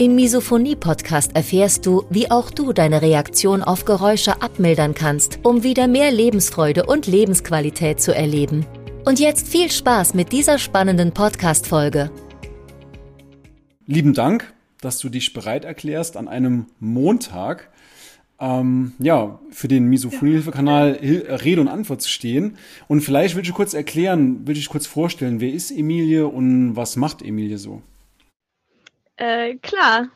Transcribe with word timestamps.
Im 0.00 0.14
Misophonie-Podcast 0.14 1.36
erfährst 1.36 1.84
du, 1.84 2.04
wie 2.08 2.30
auch 2.30 2.50
du 2.50 2.72
deine 2.72 3.02
Reaktion 3.02 3.62
auf 3.62 3.84
Geräusche 3.84 4.40
abmildern 4.40 4.94
kannst, 4.94 5.40
um 5.42 5.62
wieder 5.62 5.88
mehr 5.88 6.10
Lebensfreude 6.10 6.86
und 6.86 7.06
Lebensqualität 7.06 8.00
zu 8.00 8.14
erleben. 8.14 8.64
Und 9.04 9.20
jetzt 9.20 9.46
viel 9.46 9.70
Spaß 9.70 10.14
mit 10.14 10.32
dieser 10.32 10.56
spannenden 10.56 11.12
Podcast-Folge. 11.12 12.10
Lieben 13.84 14.14
Dank, 14.14 14.54
dass 14.80 15.00
du 15.00 15.10
dich 15.10 15.34
bereit 15.34 15.66
erklärst, 15.66 16.16
an 16.16 16.28
einem 16.28 16.68
Montag 16.78 17.68
ähm, 18.40 18.94
ja, 19.00 19.38
für 19.50 19.68
den 19.68 19.84
Misophonie-Hilfe-Kanal 19.84 20.92
Rede 21.02 21.60
und 21.60 21.68
Antwort 21.68 22.00
zu 22.00 22.08
stehen. 22.08 22.56
Und 22.88 23.02
vielleicht 23.02 23.36
willst 23.36 23.50
du 23.50 23.54
kurz 23.54 23.74
erklären, 23.74 24.46
will 24.46 24.56
ich 24.56 24.70
kurz 24.70 24.86
vorstellen, 24.86 25.40
wer 25.42 25.52
ist 25.52 25.70
Emilie 25.70 26.26
und 26.26 26.74
was 26.74 26.96
macht 26.96 27.20
Emilie 27.20 27.58
so? 27.58 27.82
Äh, 29.20 29.56
klar. 29.58 30.08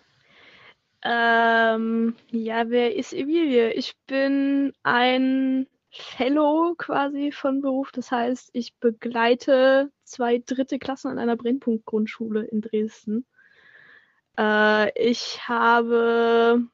Ähm, 1.03 2.17
ja, 2.31 2.71
wer 2.71 2.97
ist 2.97 3.13
Emilie? 3.13 3.75
Ich 3.75 3.95
bin 4.07 4.73
ein 4.83 5.67
Fellow 5.91 6.75
quasi 6.79 7.31
von 7.31 7.61
Beruf. 7.61 7.93
Das 7.93 8.11
heißt, 8.11 8.49
ich 8.55 8.75
begleite 8.77 9.91
zwei 10.05 10.39
dritte 10.39 10.79
Klassen 10.79 11.09
an 11.09 11.19
einer 11.19 11.37
Brennpunkt-Grundschule 11.37 12.45
in 12.45 12.63
Dresden. 12.63 13.27
Äh, 14.39 14.91
ich 14.99 15.47
habe 15.47 16.67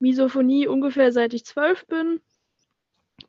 Misophonie 0.00 0.66
ungefähr 0.66 1.12
seit 1.12 1.32
ich 1.32 1.44
zwölf 1.44 1.86
bin. 1.86 2.20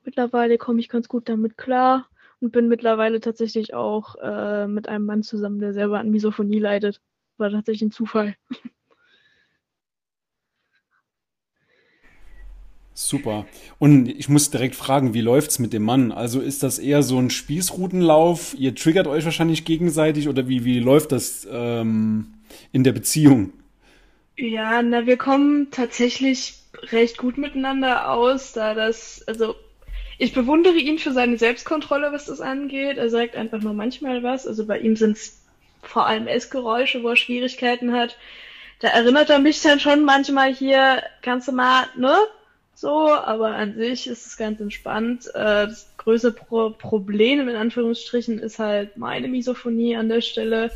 Mittlerweile 0.03 0.57
komme 0.57 0.79
ich 0.79 0.89
ganz 0.89 1.07
gut 1.07 1.29
damit 1.29 1.55
klar 1.55 2.09
und 2.41 2.51
bin 2.51 2.67
mittlerweile 2.67 3.19
tatsächlich 3.19 3.75
auch 3.75 4.15
äh, 4.15 4.65
mit 4.65 4.87
einem 4.89 5.05
Mann 5.05 5.21
zusammen, 5.21 5.59
der 5.59 5.73
selber 5.73 5.99
an 5.99 6.09
Misophonie 6.09 6.59
leidet 6.59 6.99
war 7.39 7.49
tatsächlich 7.49 7.83
ein 7.83 7.91
Zufall. 7.91 8.35
Super. 12.93 13.45
Und 13.77 14.09
ich 14.09 14.27
muss 14.27 14.49
direkt 14.49 14.75
fragen, 14.75 15.13
wie 15.13 15.21
läuft's 15.21 15.57
mit 15.57 15.71
dem 15.71 15.83
Mann? 15.83 16.11
Also 16.11 16.41
ist 16.41 16.63
das 16.63 16.79
eher 16.79 17.01
so 17.01 17.17
ein 17.17 17.29
Spießrutenlauf? 17.29 18.55
Ihr 18.57 18.75
triggert 18.75 19.07
euch 19.07 19.23
wahrscheinlich 19.23 19.63
gegenseitig 19.63 20.27
oder 20.27 20.49
wie, 20.49 20.65
wie 20.65 20.79
läuft 20.79 21.13
das 21.13 21.47
ähm, 21.49 22.33
in 22.73 22.83
der 22.83 22.91
Beziehung? 22.91 23.53
Ja, 24.35 24.81
na, 24.81 25.05
wir 25.05 25.15
kommen 25.15 25.71
tatsächlich 25.71 26.55
recht 26.91 27.17
gut 27.17 27.37
miteinander 27.37 28.11
aus, 28.11 28.51
da 28.51 28.73
das, 28.73 29.23
also 29.27 29.55
ich 30.17 30.33
bewundere 30.33 30.75
ihn 30.75 30.99
für 30.99 31.13
seine 31.13 31.37
Selbstkontrolle, 31.37 32.11
was 32.11 32.25
das 32.25 32.41
angeht. 32.41 32.97
Er 32.97 33.09
sagt 33.09 33.37
einfach 33.37 33.61
nur 33.61 33.73
manchmal 33.73 34.23
was. 34.23 34.45
Also 34.45 34.65
bei 34.65 34.77
ihm 34.77 34.97
sind 34.97 35.15
es 35.15 35.38
vor 35.81 36.07
allem 36.07 36.27
Essgeräusche, 36.27 37.03
wo 37.03 37.09
er 37.09 37.15
Schwierigkeiten 37.15 37.93
hat. 37.93 38.17
Da 38.79 38.89
erinnert 38.89 39.29
er 39.29 39.39
mich 39.39 39.61
dann 39.61 39.79
schon 39.79 40.05
manchmal 40.05 40.53
hier, 40.53 41.03
kannst 41.21 41.47
du 41.47 41.51
mal, 41.51 41.85
ne? 41.97 42.15
So, 42.75 43.09
aber 43.09 43.55
an 43.55 43.75
sich 43.75 44.07
ist 44.07 44.25
es 44.25 44.37
ganz 44.37 44.61
entspannt. 44.61 45.27
Äh, 45.35 45.67
das 45.67 45.91
größte 45.97 46.31
Pro 46.31 46.69
Problem 46.69 47.49
in 47.49 47.55
Anführungsstrichen 47.57 48.39
ist 48.39 48.57
halt 48.57 48.95
meine 48.95 49.27
Misophonie 49.27 49.97
an 49.97 50.07
der 50.07 50.21
Stelle, 50.21 50.71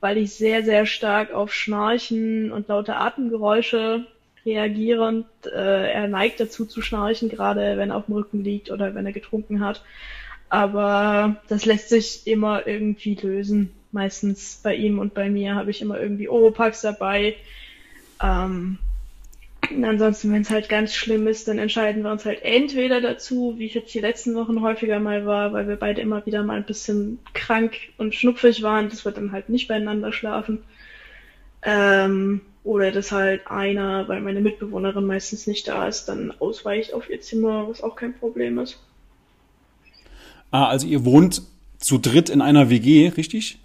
weil 0.00 0.16
ich 0.16 0.32
sehr, 0.32 0.64
sehr 0.64 0.86
stark 0.86 1.32
auf 1.34 1.52
Schnarchen 1.52 2.52
und 2.52 2.68
laute 2.68 2.96
Atemgeräusche 2.96 4.06
reagiere 4.46 5.06
und 5.06 5.26
äh, 5.44 5.92
er 5.92 6.08
neigt 6.08 6.40
dazu 6.40 6.64
zu 6.64 6.82
schnarchen, 6.82 7.28
gerade 7.28 7.76
wenn 7.76 7.90
er 7.90 7.96
auf 7.96 8.06
dem 8.06 8.14
Rücken 8.14 8.42
liegt 8.42 8.70
oder 8.70 8.94
wenn 8.94 9.06
er 9.06 9.12
getrunken 9.12 9.64
hat. 9.64 9.82
Aber 10.52 11.36
das 11.48 11.64
lässt 11.64 11.88
sich 11.88 12.26
immer 12.26 12.66
irgendwie 12.66 13.14
lösen 13.14 13.70
meistens 13.90 14.60
bei 14.62 14.74
ihm 14.74 14.98
und 14.98 15.14
bei 15.14 15.30
mir 15.30 15.54
habe 15.54 15.70
ich 15.70 15.80
immer 15.80 15.98
irgendwie 15.98 16.28
Oropax 16.28 16.82
dabei. 16.82 17.36
Ähm, 18.22 18.76
und 19.70 19.82
ansonsten, 19.82 20.30
wenn 20.30 20.42
es 20.42 20.50
halt 20.50 20.68
ganz 20.68 20.92
schlimm 20.92 21.26
ist, 21.26 21.48
dann 21.48 21.58
entscheiden 21.58 22.02
wir 22.04 22.10
uns 22.10 22.26
halt 22.26 22.42
entweder 22.42 23.00
dazu, 23.00 23.54
wie 23.56 23.64
ich 23.64 23.72
jetzt 23.72 23.94
die 23.94 24.00
letzten 24.00 24.34
Wochen 24.34 24.60
häufiger 24.60 24.98
mal 24.98 25.24
war, 25.24 25.54
weil 25.54 25.68
wir 25.68 25.76
beide 25.76 26.02
immer 26.02 26.26
wieder 26.26 26.42
mal 26.42 26.58
ein 26.58 26.66
bisschen 26.66 27.18
krank 27.32 27.74
und 27.96 28.14
schnupfig 28.14 28.60
waren, 28.60 28.90
dass 28.90 29.06
wir 29.06 29.12
dann 29.12 29.32
halt 29.32 29.48
nicht 29.48 29.68
beieinander 29.68 30.12
schlafen. 30.12 30.62
Ähm, 31.62 32.42
oder 32.62 32.90
dass 32.90 33.10
halt 33.10 33.46
einer, 33.46 34.06
weil 34.06 34.20
meine 34.20 34.42
Mitbewohnerin 34.42 35.06
meistens 35.06 35.46
nicht 35.46 35.66
da 35.66 35.88
ist, 35.88 36.10
dann 36.10 36.30
ausweicht 36.40 36.92
auf 36.92 37.08
ihr 37.08 37.22
Zimmer, 37.22 37.70
was 37.70 37.82
auch 37.82 37.96
kein 37.96 38.12
Problem 38.12 38.58
ist. 38.58 38.78
Ah, 40.52 40.68
also 40.68 40.86
ihr 40.86 41.04
wohnt 41.04 41.42
zu 41.78 41.98
dritt 41.98 42.30
in 42.30 42.40
einer 42.40 42.70
WG, 42.70 43.08
richtig? 43.08 43.58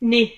Nee. 0.00 0.32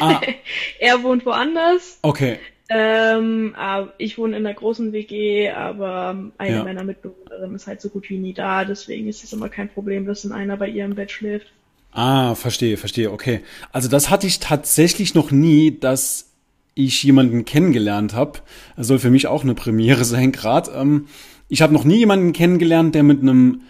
Ah. 0.00 0.20
er 0.78 1.02
wohnt 1.02 1.26
woanders. 1.26 1.98
Okay. 2.02 2.38
Ähm, 2.68 3.56
ich 3.98 4.16
wohne 4.16 4.36
in 4.36 4.46
einer 4.46 4.54
großen 4.54 4.92
WG, 4.92 5.50
aber 5.50 6.30
eine 6.38 6.56
ja. 6.56 6.62
meiner 6.62 6.84
Mitbewohnerinnen 6.84 7.56
ist 7.56 7.66
halt 7.66 7.80
so 7.80 7.88
gut 7.88 8.08
wie 8.08 8.18
nie 8.18 8.32
da, 8.32 8.64
deswegen 8.64 9.08
ist 9.08 9.24
es 9.24 9.32
immer 9.32 9.48
kein 9.48 9.68
Problem, 9.68 10.06
dass 10.06 10.22
dann 10.22 10.30
einer 10.30 10.56
bei 10.56 10.68
ihr 10.68 10.84
im 10.84 10.94
Bett 10.94 11.10
schläft. 11.10 11.48
Ah, 11.92 12.36
verstehe, 12.36 12.76
verstehe, 12.76 13.10
okay. 13.10 13.40
Also 13.72 13.88
das 13.88 14.10
hatte 14.10 14.28
ich 14.28 14.38
tatsächlich 14.38 15.16
noch 15.16 15.32
nie, 15.32 15.76
dass 15.80 16.30
ich 16.74 17.02
jemanden 17.02 17.44
kennengelernt 17.44 18.14
habe. 18.14 18.38
Das 18.76 18.86
soll 18.86 19.00
für 19.00 19.10
mich 19.10 19.26
auch 19.26 19.42
eine 19.42 19.54
Premiere 19.56 20.04
sein, 20.04 20.30
gerade. 20.30 20.70
Ähm, 20.70 21.08
ich 21.48 21.62
habe 21.62 21.72
noch 21.72 21.82
nie 21.84 21.98
jemanden 21.98 22.32
kennengelernt, 22.32 22.94
der 22.94 23.02
mit 23.02 23.20
einem 23.20 23.62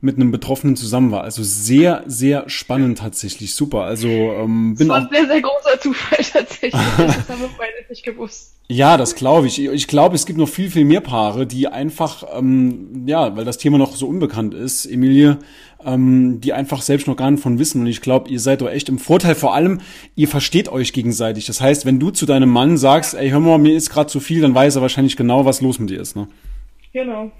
mit 0.00 0.16
einem 0.16 0.30
Betroffenen 0.30 0.76
zusammen 0.76 1.10
war. 1.10 1.22
Also 1.22 1.42
sehr, 1.42 2.04
sehr 2.06 2.48
spannend 2.48 2.98
tatsächlich. 2.98 3.54
Super. 3.54 3.82
Also 3.82 4.08
ähm, 4.08 4.74
bin 4.76 4.88
das 4.88 4.88
war 4.88 4.96
auch. 4.96 5.10
ein 5.10 5.14
sehr, 5.14 5.26
sehr 5.26 5.42
großer 5.42 5.80
Zufall 5.80 6.18
tatsächlich. 6.18 6.72
das 6.96 7.28
haben 7.28 7.40
wir 7.40 7.50
beide 7.56 7.72
nicht 7.88 8.04
gewusst. 8.04 8.52
Ja, 8.68 8.96
das 8.96 9.14
glaube 9.14 9.46
ich. 9.46 9.62
Ich 9.62 9.86
glaube, 9.86 10.16
es 10.16 10.26
gibt 10.26 10.38
noch 10.38 10.48
viel, 10.48 10.70
viel 10.70 10.84
mehr 10.84 11.00
Paare, 11.00 11.46
die 11.46 11.68
einfach, 11.68 12.24
ähm, 12.36 13.04
ja, 13.06 13.36
weil 13.36 13.44
das 13.44 13.58
Thema 13.58 13.78
noch 13.78 13.94
so 13.94 14.08
unbekannt 14.08 14.54
ist, 14.54 14.86
Emilie, 14.86 15.38
ähm, 15.84 16.40
die 16.40 16.52
einfach 16.52 16.82
selbst 16.82 17.06
noch 17.06 17.16
gar 17.16 17.30
nicht 17.30 17.42
von 17.42 17.60
wissen. 17.60 17.82
Und 17.82 17.86
ich 17.86 18.00
glaube, 18.00 18.28
ihr 18.28 18.40
seid 18.40 18.60
doch 18.60 18.68
echt 18.68 18.88
im 18.88 18.98
Vorteil. 18.98 19.36
Vor 19.36 19.54
allem, 19.54 19.80
ihr 20.16 20.26
versteht 20.26 20.68
euch 20.68 20.92
gegenseitig. 20.92 21.46
Das 21.46 21.60
heißt, 21.60 21.86
wenn 21.86 22.00
du 22.00 22.10
zu 22.10 22.26
deinem 22.26 22.50
Mann 22.50 22.76
sagst, 22.76 23.14
ey, 23.14 23.30
hör 23.30 23.40
mal, 23.40 23.58
mir 23.58 23.76
ist 23.76 23.90
gerade 23.90 24.10
zu 24.10 24.18
viel, 24.18 24.40
dann 24.40 24.54
weiß 24.54 24.76
er 24.76 24.82
wahrscheinlich 24.82 25.16
genau, 25.16 25.44
was 25.44 25.60
los 25.60 25.78
mit 25.78 25.90
dir 25.90 26.00
ist. 26.00 26.16
Ne? 26.16 26.26
Genau. 26.92 27.30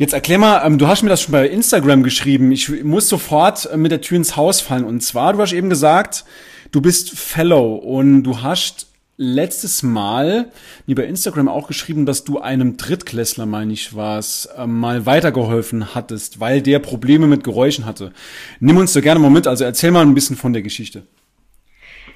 Jetzt 0.00 0.14
erklär 0.14 0.38
mal, 0.38 0.62
ähm, 0.64 0.78
du 0.78 0.86
hast 0.88 1.02
mir 1.02 1.10
das 1.10 1.20
schon 1.20 1.32
bei 1.32 1.46
Instagram 1.46 2.02
geschrieben. 2.02 2.52
Ich 2.52 2.70
muss 2.82 3.06
sofort 3.06 3.68
äh, 3.70 3.76
mit 3.76 3.92
der 3.92 4.00
Tür 4.00 4.16
ins 4.16 4.34
Haus 4.34 4.62
fallen. 4.62 4.84
Und 4.84 5.02
zwar, 5.02 5.34
du 5.34 5.40
hast 5.40 5.52
eben 5.52 5.68
gesagt, 5.68 6.24
du 6.72 6.80
bist 6.80 7.10
Fellow 7.10 7.74
und 7.74 8.22
du 8.22 8.40
hast 8.40 8.86
letztes 9.18 9.82
Mal 9.82 10.52
wie 10.86 10.94
bei 10.94 11.04
Instagram 11.04 11.48
auch 11.48 11.68
geschrieben, 11.68 12.06
dass 12.06 12.24
du 12.24 12.38
einem 12.38 12.78
Drittklässler, 12.78 13.44
meine 13.44 13.74
ich 13.74 13.94
was, 13.94 14.46
äh, 14.56 14.66
mal 14.66 15.04
weitergeholfen 15.04 15.94
hattest, 15.94 16.40
weil 16.40 16.62
der 16.62 16.78
Probleme 16.78 17.26
mit 17.26 17.44
Geräuschen 17.44 17.84
hatte. 17.84 18.12
Nimm 18.58 18.78
uns 18.78 18.94
da 18.94 19.00
gerne 19.02 19.20
mal 19.20 19.28
mit, 19.28 19.46
also 19.46 19.64
erzähl 19.64 19.90
mal 19.90 20.00
ein 20.00 20.14
bisschen 20.14 20.36
von 20.36 20.54
der 20.54 20.62
Geschichte. 20.62 21.02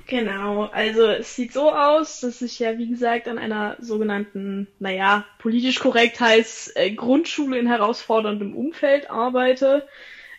Genau, 0.07 0.65
also 0.65 1.07
es 1.07 1.35
sieht 1.35 1.53
so 1.55 1.71
aus, 1.73 2.21
dass 2.21 2.43
ich 2.43 2.59
ja, 2.59 2.77
wie 2.77 2.89
gesagt, 2.89 3.27
an 3.27 3.39
einer 3.39 3.77
sogenannten, 3.81 4.69
naja, 4.79 5.25
politisch 5.39 5.79
korrekt 5.79 6.21
heißt, 6.21 6.77
äh, 6.77 6.91
Grundschule 6.91 7.59
in 7.59 7.67
herausforderndem 7.67 8.55
Umfeld 8.55 9.09
arbeite. 9.11 9.89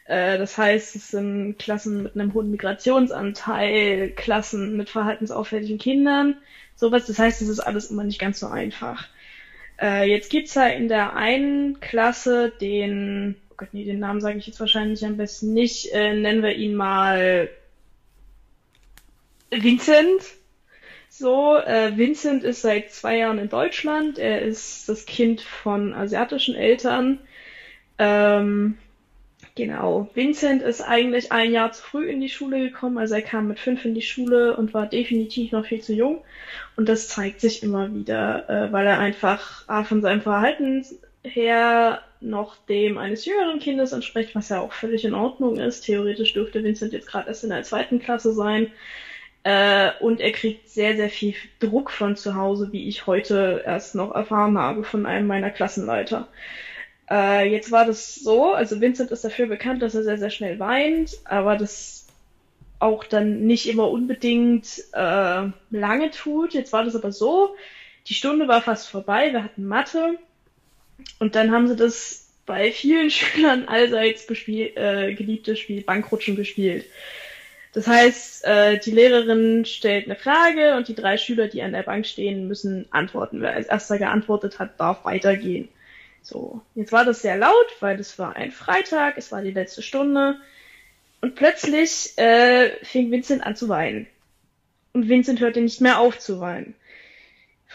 Äh, 0.06 0.38
das 0.38 0.58
heißt, 0.58 0.96
es 0.96 1.10
sind 1.10 1.58
Klassen 1.58 2.04
mit 2.04 2.16
einem 2.16 2.34
hohen 2.36 2.52
Migrationsanteil, 2.52 4.12
Klassen 4.12 4.78
mit 4.78 4.90
verhaltensauffälligen 4.92 5.80
Kindern, 5.80 6.36
sowas. 6.76 7.08
Das 7.08 7.18
heißt, 7.18 7.42
es 7.42 7.50
ist 7.50 7.60
alles 7.60 7.90
immer 7.90 8.04
nicht 8.04 8.20
ganz 8.20 8.40
so 8.40 8.48
einfach. 8.48 9.08
Äh, 9.82 10.10
jetzt 10.10 10.30
gibt's 10.30 10.54
ja 10.54 10.68
in 10.68 10.90
der 10.90 11.16
einen 11.16 11.80
Klasse 11.80 12.52
den, 12.62 13.36
oh 13.52 13.56
Gott, 13.58 13.70
nee, 13.74 13.84
den 13.86 14.00
Namen 14.00 14.22
sage 14.22 14.38
ich 14.38 14.46
jetzt 14.48 14.60
wahrscheinlich 14.60 15.04
am 15.06 15.18
besten 15.18 15.54
nicht, 15.54 15.92
nennen 15.94 16.44
wir 16.44 16.54
ihn 16.56 16.76
mal 16.76 17.50
Vincent. 19.64 20.22
So, 21.10 21.56
äh, 21.58 21.98
Vincent 21.98 22.44
ist 22.44 22.62
seit 22.62 22.92
zwei 22.92 23.18
Jahren 23.18 23.40
in 23.40 23.50
Deutschland. 23.50 24.20
Er 24.20 24.42
ist 24.42 24.90
das 24.90 25.06
Kind 25.06 25.42
von 25.42 25.94
asiatischen 25.94 26.56
Eltern. 26.56 27.20
Ähm, 27.98 28.78
Genau. 29.56 30.10
Vincent 30.14 30.62
ist 30.62 30.82
eigentlich 30.82 31.32
ein 31.32 31.52
Jahr 31.54 31.72
zu 31.72 31.82
früh 31.82 32.10
in 32.10 32.20
die 32.20 32.30
Schule 32.30 32.60
gekommen. 32.60 32.98
Also 32.98 33.16
er 33.16 33.22
kam 33.22 33.48
mit 33.48 33.60
fünf 33.60 33.86
in 33.86 33.96
die 33.96 34.02
Schule 34.02 34.56
und 34.58 34.74
war 34.74 34.86
definitiv 34.86 35.54
noch 35.54 35.66
viel 35.66 35.82
zu 35.82 35.94
jung. 35.94 36.22
Und 36.76 36.90
das 36.90 37.08
zeigt 37.08 37.40
sich 37.40 37.64
immer 37.64 37.94
wieder, 37.94 38.50
äh, 38.50 38.72
weil 38.74 38.86
er 38.86 39.00
einfach 39.00 39.64
ah, 39.68 39.84
von 39.86 40.02
seinem 40.02 40.22
Verhalten 40.22 40.86
her 41.24 42.02
noch 42.20 42.58
dem 42.68 42.98
eines 42.98 43.26
jüngeren 43.26 43.60
Kindes 43.60 43.94
entspricht, 43.94 44.36
was 44.36 44.50
ja 44.50 44.60
auch 44.60 44.74
völlig 44.74 45.06
in 45.06 45.14
Ordnung 45.14 45.58
ist. 45.58 45.82
Theoretisch 45.82 46.34
dürfte 46.34 46.64
Vincent 46.64 46.92
jetzt 46.92 47.08
gerade 47.08 47.30
erst 47.30 47.44
in 47.46 47.50
der 47.52 47.64
zweiten 47.64 48.00
Klasse 48.00 48.34
sein. 48.34 48.72
Äh, 49.46 49.92
und 50.00 50.22
er 50.22 50.32
kriegt 50.32 50.68
sehr, 50.70 50.96
sehr 50.96 51.10
viel 51.10 51.36
Druck 51.60 51.92
von 51.92 52.16
zu 52.16 52.34
Hause, 52.34 52.70
wie 52.72 52.88
ich 52.90 53.06
heute 53.06 53.62
erst 53.64 53.94
noch 53.94 54.16
erfahren 54.16 54.58
habe 54.58 54.84
von 54.84 55.06
einem 55.06 55.28
meiner 55.28 55.52
Klassenleiter. 55.52 56.28
Äh, 57.12 57.52
jetzt 57.52 57.72
war 57.72 57.86
das 57.86 58.16
so, 58.16 58.54
also 58.54 58.82
Vincent 58.82 59.12
ist 59.12 59.24
dafür 59.24 59.46
bekannt, 59.46 59.84
dass 59.84 59.94
er 59.94 60.02
sehr, 60.02 60.18
sehr 60.18 60.32
schnell 60.32 60.58
weint, 60.58 61.20
aber 61.26 61.58
das 61.58 62.08
auch 62.80 63.04
dann 63.04 63.46
nicht 63.46 63.70
immer 63.70 63.92
unbedingt 63.92 64.84
äh, 64.94 65.44
lange 65.70 66.10
tut. 66.10 66.56
Jetzt 66.56 66.74
war 66.74 66.84
das 66.84 66.96
aber 66.96 67.12
so, 67.12 67.56
die 68.08 68.16
Stunde 68.16 68.48
war 68.48 68.64
fast 68.64 68.88
vorbei, 68.88 69.32
wir 69.32 69.44
hatten 69.44 69.68
Mathe 69.68 70.18
und 71.20 71.36
dann 71.36 71.52
haben 71.52 71.68
sie 71.68 71.76
das 71.76 72.32
bei 72.48 72.72
vielen 72.72 73.10
Schülern 73.12 73.68
allseits 73.68 74.28
äh, 74.28 75.14
geliebtes 75.14 75.60
Spiel 75.60 75.84
Bankrutschen 75.84 76.36
gespielt. 76.36 76.86
Das 77.76 77.88
heißt, 77.88 78.46
äh, 78.46 78.80
die 78.80 78.92
Lehrerin 78.92 79.66
stellt 79.66 80.06
eine 80.06 80.16
Frage 80.16 80.78
und 80.78 80.88
die 80.88 80.96
drei 80.96 81.18
Schüler, 81.18 81.50
die 81.50 81.62
an 81.62 81.74
der 81.74 81.84
Bank 81.84 82.06
stehen, 82.06 82.48
müssen 82.48 82.88
antworten. 82.90 83.42
Wer 83.42 83.52
als 83.52 83.68
erster 83.68 83.98
geantwortet 83.98 84.60
hat, 84.60 84.80
darf 84.80 85.04
weitergehen. 85.04 85.68
So, 86.22 86.62
jetzt 86.74 86.94
war 86.94 87.04
das 87.04 87.22
sehr 87.22 87.36
laut, 87.36 87.68
weil 87.82 88.00
es 88.00 88.18
war 88.18 88.38
ein 88.38 88.54
Freitag, 88.54 89.18
es 89.18 89.34
war 89.34 89.42
die 89.42 89.52
letzte 89.52 89.82
Stunde. 89.82 90.38
Und 91.20 91.36
plötzlich 91.36 92.18
äh, 92.18 92.70
fing 92.86 93.12
Vincent 93.12 93.46
an 93.46 93.58
zu 93.58 93.68
weinen. 93.68 94.08
Und 94.94 95.10
Vincent 95.10 95.42
hörte 95.42 95.60
nicht 95.60 95.82
mehr 95.82 96.00
auf 96.00 96.18
zu 96.18 96.40
weinen. 96.40 96.76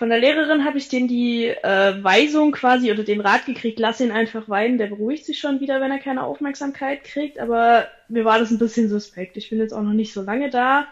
Von 0.00 0.08
der 0.08 0.18
Lehrerin 0.18 0.64
habe 0.64 0.78
ich 0.78 0.88
den 0.88 1.08
die 1.08 1.48
äh, 1.48 2.02
Weisung 2.02 2.52
quasi 2.52 2.90
oder 2.90 3.02
den 3.02 3.20
Rat 3.20 3.44
gekriegt, 3.44 3.78
lass 3.78 4.00
ihn 4.00 4.12
einfach 4.12 4.48
weinen, 4.48 4.78
der 4.78 4.86
beruhigt 4.86 5.26
sich 5.26 5.38
schon 5.38 5.60
wieder, 5.60 5.82
wenn 5.82 5.90
er 5.90 5.98
keine 5.98 6.24
Aufmerksamkeit 6.24 7.04
kriegt. 7.04 7.38
Aber 7.38 7.86
mir 8.08 8.24
war 8.24 8.38
das 8.38 8.50
ein 8.50 8.58
bisschen 8.58 8.88
suspekt. 8.88 9.36
Ich 9.36 9.50
bin 9.50 9.58
jetzt 9.58 9.74
auch 9.74 9.82
noch 9.82 9.92
nicht 9.92 10.14
so 10.14 10.22
lange 10.22 10.48
da. 10.48 10.86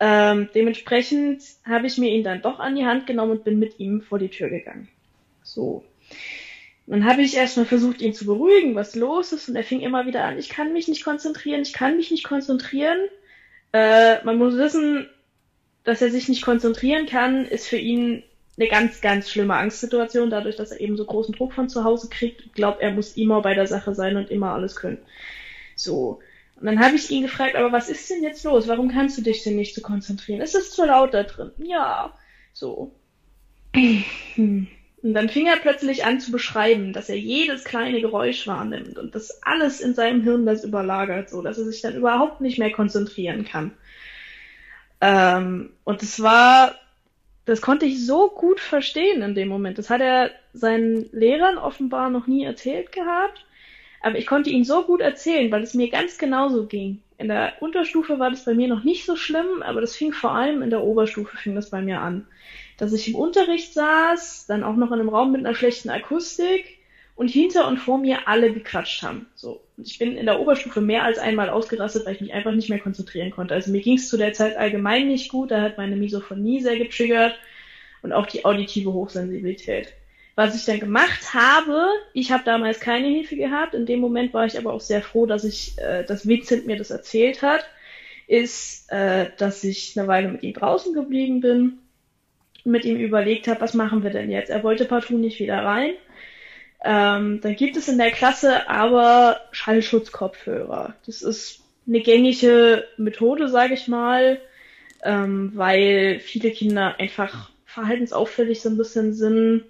Ähm, 0.00 0.48
dementsprechend 0.54 1.42
habe 1.66 1.86
ich 1.86 1.98
mir 1.98 2.14
ihn 2.14 2.24
dann 2.24 2.40
doch 2.40 2.60
an 2.60 2.76
die 2.76 2.86
Hand 2.86 3.06
genommen 3.06 3.32
und 3.32 3.44
bin 3.44 3.58
mit 3.58 3.78
ihm 3.78 4.00
vor 4.00 4.18
die 4.18 4.30
Tür 4.30 4.48
gegangen. 4.48 4.88
So. 5.42 5.84
Dann 6.86 7.04
habe 7.04 7.20
ich 7.20 7.36
erstmal 7.36 7.66
versucht, 7.66 8.00
ihn 8.00 8.14
zu 8.14 8.24
beruhigen, 8.24 8.74
was 8.74 8.94
los 8.94 9.32
ist, 9.32 9.50
und 9.50 9.56
er 9.56 9.64
fing 9.64 9.80
immer 9.82 10.06
wieder 10.06 10.24
an, 10.24 10.38
ich 10.38 10.48
kann 10.48 10.72
mich 10.72 10.88
nicht 10.88 11.04
konzentrieren, 11.04 11.60
ich 11.60 11.74
kann 11.74 11.98
mich 11.98 12.10
nicht 12.10 12.24
konzentrieren. 12.24 13.00
Äh, 13.72 14.24
man 14.24 14.38
muss 14.38 14.56
wissen, 14.56 15.10
dass 15.84 16.00
er 16.00 16.10
sich 16.10 16.30
nicht 16.30 16.42
konzentrieren 16.42 17.04
kann, 17.04 17.44
ist 17.44 17.68
für 17.68 17.76
ihn 17.76 18.22
eine 18.60 18.68
ganz, 18.68 19.00
ganz 19.00 19.30
schlimme 19.30 19.54
Angstsituation, 19.54 20.30
dadurch, 20.30 20.56
dass 20.56 20.70
er 20.70 20.80
eben 20.80 20.96
so 20.96 21.04
großen 21.04 21.34
Druck 21.34 21.54
von 21.54 21.68
zu 21.68 21.82
Hause 21.82 22.08
kriegt 22.10 22.44
und 22.44 22.54
glaubt, 22.54 22.82
er 22.82 22.92
muss 22.92 23.16
immer 23.16 23.40
bei 23.40 23.54
der 23.54 23.66
Sache 23.66 23.94
sein 23.94 24.16
und 24.16 24.30
immer 24.30 24.52
alles 24.52 24.76
können. 24.76 24.98
So. 25.76 26.20
Und 26.56 26.66
dann 26.66 26.78
habe 26.78 26.96
ich 26.96 27.10
ihn 27.10 27.22
gefragt, 27.22 27.56
aber 27.56 27.72
was 27.72 27.88
ist 27.88 28.10
denn 28.10 28.22
jetzt 28.22 28.44
los? 28.44 28.68
Warum 28.68 28.90
kannst 28.90 29.16
du 29.16 29.22
dich 29.22 29.42
denn 29.42 29.56
nicht 29.56 29.74
so 29.74 29.80
konzentrieren? 29.80 30.42
Ist 30.42 30.54
es 30.54 30.72
zu 30.72 30.84
laut 30.84 31.14
da 31.14 31.22
drin? 31.22 31.52
Ja. 31.58 32.12
So. 32.52 32.92
Und 33.74 34.68
dann 35.14 35.30
fing 35.30 35.46
er 35.46 35.56
plötzlich 35.56 36.04
an 36.04 36.20
zu 36.20 36.30
beschreiben, 36.30 36.92
dass 36.92 37.08
er 37.08 37.16
jedes 37.16 37.64
kleine 37.64 38.02
Geräusch 38.02 38.46
wahrnimmt 38.46 38.98
und 38.98 39.14
dass 39.14 39.42
alles 39.42 39.80
in 39.80 39.94
seinem 39.94 40.22
Hirn 40.22 40.44
das 40.44 40.64
überlagert, 40.64 41.30
so 41.30 41.40
dass 41.40 41.56
er 41.56 41.64
sich 41.64 41.80
dann 41.80 41.96
überhaupt 41.96 42.42
nicht 42.42 42.58
mehr 42.58 42.72
konzentrieren 42.72 43.46
kann. 43.46 43.72
Ähm, 45.00 45.70
und 45.84 46.02
es 46.02 46.22
war, 46.22 46.74
das 47.50 47.60
konnte 47.60 47.86
ich 47.86 48.06
so 48.06 48.28
gut 48.28 48.60
verstehen 48.60 49.22
in 49.22 49.34
dem 49.34 49.48
Moment. 49.48 49.78
Das 49.78 49.90
hat 49.90 50.00
er 50.00 50.30
seinen 50.52 51.08
Lehrern 51.12 51.58
offenbar 51.58 52.10
noch 52.10 52.26
nie 52.26 52.44
erzählt 52.44 52.92
gehabt, 52.92 53.44
aber 54.00 54.18
ich 54.18 54.26
konnte 54.26 54.50
ihn 54.50 54.64
so 54.64 54.84
gut 54.84 55.00
erzählen, 55.00 55.50
weil 55.52 55.62
es 55.62 55.74
mir 55.74 55.90
ganz 55.90 56.18
genauso 56.18 56.66
ging. 56.66 57.02
In 57.18 57.28
der 57.28 57.54
Unterstufe 57.60 58.18
war 58.18 58.30
das 58.30 58.46
bei 58.46 58.54
mir 58.54 58.68
noch 58.68 58.84
nicht 58.84 59.04
so 59.04 59.14
schlimm, 59.14 59.62
aber 59.62 59.80
das 59.80 59.94
fing 59.94 60.12
vor 60.12 60.32
allem 60.32 60.62
in 60.62 60.70
der 60.70 60.82
Oberstufe 60.82 61.36
fing 61.36 61.54
das 61.54 61.70
bei 61.70 61.82
mir 61.82 62.00
an 62.00 62.26
dass 62.80 62.94
ich 62.94 63.08
im 63.08 63.14
Unterricht 63.14 63.74
saß, 63.74 64.46
dann 64.46 64.64
auch 64.64 64.74
noch 64.74 64.90
in 64.90 65.00
einem 65.00 65.10
Raum 65.10 65.32
mit 65.32 65.44
einer 65.44 65.54
schlechten 65.54 65.90
Akustik 65.90 66.78
und 67.20 67.28
hinter 67.28 67.68
und 67.68 67.76
vor 67.76 67.98
mir 67.98 68.28
alle 68.28 68.50
gequatscht 68.50 69.02
haben. 69.02 69.26
So. 69.34 69.60
Und 69.76 69.86
ich 69.86 69.98
bin 69.98 70.16
in 70.16 70.24
der 70.24 70.40
Oberstufe 70.40 70.80
mehr 70.80 71.04
als 71.04 71.18
einmal 71.18 71.50
ausgerastet, 71.50 72.06
weil 72.06 72.14
ich 72.14 72.22
mich 72.22 72.32
einfach 72.32 72.52
nicht 72.52 72.70
mehr 72.70 72.78
konzentrieren 72.78 73.30
konnte. 73.30 73.52
Also 73.52 73.70
mir 73.70 73.82
ging 73.82 73.98
es 73.98 74.08
zu 74.08 74.16
der 74.16 74.32
Zeit 74.32 74.56
allgemein 74.56 75.06
nicht 75.06 75.30
gut, 75.30 75.50
da 75.50 75.60
hat 75.60 75.76
meine 75.76 75.96
Misophonie 75.96 76.62
sehr 76.62 76.78
getriggert 76.78 77.34
und 78.00 78.14
auch 78.14 78.24
die 78.24 78.46
auditive 78.46 78.90
Hochsensibilität. 78.90 79.92
Was 80.34 80.56
ich 80.56 80.64
dann 80.64 80.80
gemacht 80.80 81.34
habe, 81.34 81.88
ich 82.14 82.32
habe 82.32 82.42
damals 82.46 82.80
keine 82.80 83.08
Hilfe 83.08 83.36
gehabt, 83.36 83.74
in 83.74 83.84
dem 83.84 84.00
Moment 84.00 84.32
war 84.32 84.46
ich 84.46 84.56
aber 84.56 84.72
auch 84.72 84.80
sehr 84.80 85.02
froh, 85.02 85.26
dass 85.26 85.44
ich, 85.44 85.76
äh, 85.76 86.04
dass 86.04 86.26
Vincent 86.26 86.66
mir 86.66 86.78
das 86.78 86.90
erzählt 86.90 87.42
hat, 87.42 87.66
ist, 88.28 88.90
äh, 88.90 89.26
dass 89.36 89.62
ich 89.62 89.92
eine 89.94 90.08
Weile 90.08 90.28
mit 90.28 90.42
ihm 90.42 90.54
draußen 90.54 90.94
geblieben 90.94 91.42
bin 91.42 91.80
mit 92.64 92.84
ihm 92.84 92.96
überlegt 92.98 93.48
habe, 93.48 93.60
was 93.60 93.74
machen 93.74 94.02
wir 94.02 94.10
denn 94.10 94.30
jetzt? 94.30 94.50
Er 94.50 94.62
wollte 94.62 94.84
partout 94.84 95.18
nicht 95.18 95.40
wieder 95.40 95.64
rein. 95.64 95.92
Ähm, 96.82 97.40
dann 97.40 97.56
gibt 97.56 97.76
es 97.76 97.88
in 97.88 97.98
der 97.98 98.10
Klasse 98.10 98.68
aber 98.68 99.40
Schallschutzkopfhörer. 99.52 100.94
Das 101.06 101.22
ist 101.22 101.60
eine 101.86 102.00
gängige 102.00 102.84
Methode, 102.96 103.48
sage 103.48 103.74
ich 103.74 103.88
mal, 103.88 104.40
ähm, 105.02 105.52
weil 105.54 106.20
viele 106.20 106.50
Kinder 106.50 106.96
einfach 106.98 107.50
verhaltensauffällig 107.66 108.60
so 108.60 108.70
ein 108.70 108.76
bisschen 108.76 109.12
sind. 109.12 109.64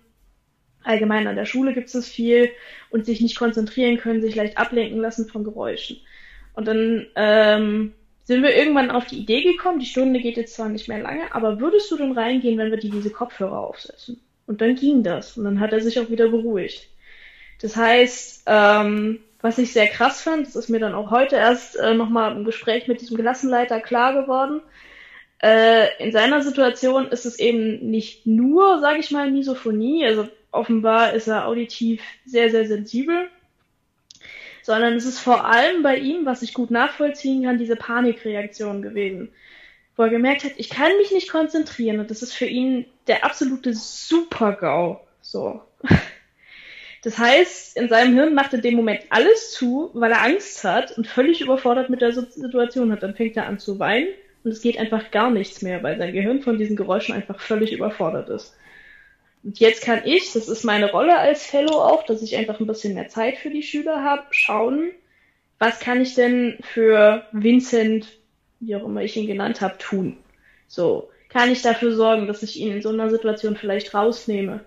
Allgemein 0.82 1.26
an 1.26 1.36
der 1.36 1.46
Schule 1.46 1.74
gibt 1.74 1.94
es 1.94 2.08
viel 2.08 2.50
und 2.90 3.04
sich 3.04 3.20
nicht 3.20 3.36
konzentrieren 3.36 3.98
können, 3.98 4.22
sich 4.22 4.34
leicht 4.34 4.56
ablenken 4.56 5.00
lassen 5.00 5.28
von 5.28 5.44
Geräuschen. 5.44 5.98
Und 6.54 6.66
dann 6.66 7.06
ähm, 7.16 7.92
sind 8.24 8.42
wir 8.42 8.54
irgendwann 8.54 8.90
auf 8.90 9.06
die 9.06 9.18
Idee 9.18 9.42
gekommen, 9.42 9.80
die 9.80 9.86
Stunde 9.86 10.20
geht 10.20 10.36
jetzt 10.36 10.54
zwar 10.54 10.68
nicht 10.68 10.88
mehr 10.88 11.00
lange, 11.00 11.34
aber 11.34 11.60
würdest 11.60 11.90
du 11.90 11.96
denn 11.96 12.12
reingehen, 12.12 12.58
wenn 12.58 12.70
wir 12.70 12.78
dir 12.78 12.90
diese 12.90 13.10
Kopfhörer 13.10 13.58
aufsetzen? 13.58 14.20
Und 14.46 14.60
dann 14.60 14.74
ging 14.74 15.02
das. 15.02 15.36
Und 15.36 15.44
dann 15.44 15.60
hat 15.60 15.72
er 15.72 15.80
sich 15.80 15.98
auch 16.00 16.10
wieder 16.10 16.28
beruhigt. 16.28 16.89
Das 17.60 17.76
heißt, 17.76 18.44
ähm, 18.46 19.20
was 19.40 19.58
ich 19.58 19.72
sehr 19.72 19.88
krass 19.88 20.22
fand, 20.22 20.46
das 20.46 20.56
ist 20.56 20.68
mir 20.68 20.80
dann 20.80 20.94
auch 20.94 21.10
heute 21.10 21.36
erst 21.36 21.76
äh, 21.76 21.94
nochmal 21.94 22.36
im 22.36 22.44
Gespräch 22.44 22.88
mit 22.88 23.00
diesem 23.00 23.18
Klassenleiter 23.18 23.80
klar 23.80 24.14
geworden. 24.14 24.60
Äh, 25.42 25.88
in 26.02 26.12
seiner 26.12 26.42
Situation 26.42 27.08
ist 27.08 27.26
es 27.26 27.38
eben 27.38 27.90
nicht 27.90 28.26
nur, 28.26 28.80
sage 28.80 28.98
ich 28.98 29.10
mal, 29.10 29.30
Misophonie. 29.30 30.04
Also 30.06 30.28
offenbar 30.50 31.14
ist 31.14 31.28
er 31.28 31.46
auditiv 31.46 32.02
sehr, 32.26 32.50
sehr 32.50 32.66
sensibel 32.66 33.28
sondern 34.62 34.94
es 34.94 35.04
ist 35.04 35.18
vor 35.18 35.46
allem 35.46 35.82
bei 35.82 35.96
ihm, 35.96 36.26
was 36.26 36.42
ich 36.42 36.54
gut 36.54 36.70
nachvollziehen 36.70 37.42
kann, 37.42 37.58
diese 37.58 37.76
Panikreaktion 37.76 38.82
gewesen. 38.82 39.32
Wo 39.96 40.04
er 40.04 40.10
gemerkt 40.10 40.44
hat, 40.44 40.52
ich 40.56 40.70
kann 40.70 40.96
mich 40.98 41.10
nicht 41.10 41.30
konzentrieren 41.30 42.00
und 42.00 42.10
das 42.10 42.22
ist 42.22 42.32
für 42.32 42.46
ihn 42.46 42.86
der 43.06 43.24
absolute 43.24 43.74
Super-GAU. 43.74 45.00
So. 45.20 45.62
Das 47.02 47.16
heißt, 47.18 47.76
in 47.76 47.88
seinem 47.88 48.14
Hirn 48.14 48.34
macht 48.34 48.52
er 48.52 48.58
in 48.58 48.62
dem 48.62 48.74
Moment 48.74 49.00
alles 49.08 49.52
zu, 49.52 49.90
weil 49.94 50.12
er 50.12 50.22
Angst 50.22 50.64
hat 50.64 50.96
und 50.96 51.06
völlig 51.06 51.40
überfordert 51.40 51.88
mit 51.88 52.02
der 52.02 52.12
Situation 52.12 52.92
hat. 52.92 53.02
Dann 53.02 53.14
fängt 53.14 53.36
er 53.36 53.46
an 53.46 53.58
zu 53.58 53.78
weinen 53.78 54.08
und 54.44 54.50
es 54.50 54.60
geht 54.60 54.78
einfach 54.78 55.10
gar 55.10 55.30
nichts 55.30 55.62
mehr, 55.62 55.82
weil 55.82 55.98
sein 55.98 56.12
Gehirn 56.12 56.42
von 56.42 56.58
diesen 56.58 56.76
Geräuschen 56.76 57.14
einfach 57.14 57.40
völlig 57.40 57.72
überfordert 57.72 58.28
ist. 58.28 58.54
Und 59.42 59.58
jetzt 59.58 59.82
kann 59.82 60.02
ich, 60.04 60.32
das 60.32 60.48
ist 60.48 60.64
meine 60.64 60.90
Rolle 60.90 61.18
als 61.18 61.46
Fellow 61.46 61.80
auch, 61.80 62.04
dass 62.04 62.22
ich 62.22 62.36
einfach 62.36 62.60
ein 62.60 62.66
bisschen 62.66 62.94
mehr 62.94 63.08
Zeit 63.08 63.38
für 63.38 63.48
die 63.48 63.62
Schüler 63.62 64.04
habe, 64.04 64.24
schauen, 64.32 64.90
was 65.58 65.80
kann 65.80 66.02
ich 66.02 66.14
denn 66.14 66.58
für 66.62 67.24
Vincent, 67.32 68.08
wie 68.60 68.76
auch 68.76 68.84
immer 68.84 69.02
ich 69.02 69.16
ihn 69.16 69.26
genannt 69.26 69.62
habe, 69.62 69.78
tun. 69.78 70.18
So, 70.68 71.10
kann 71.30 71.50
ich 71.50 71.62
dafür 71.62 71.94
sorgen, 71.94 72.26
dass 72.26 72.42
ich 72.42 72.58
ihn 72.58 72.72
in 72.72 72.82
so 72.82 72.90
einer 72.90 73.08
Situation 73.08 73.56
vielleicht 73.56 73.94
rausnehme? 73.94 74.60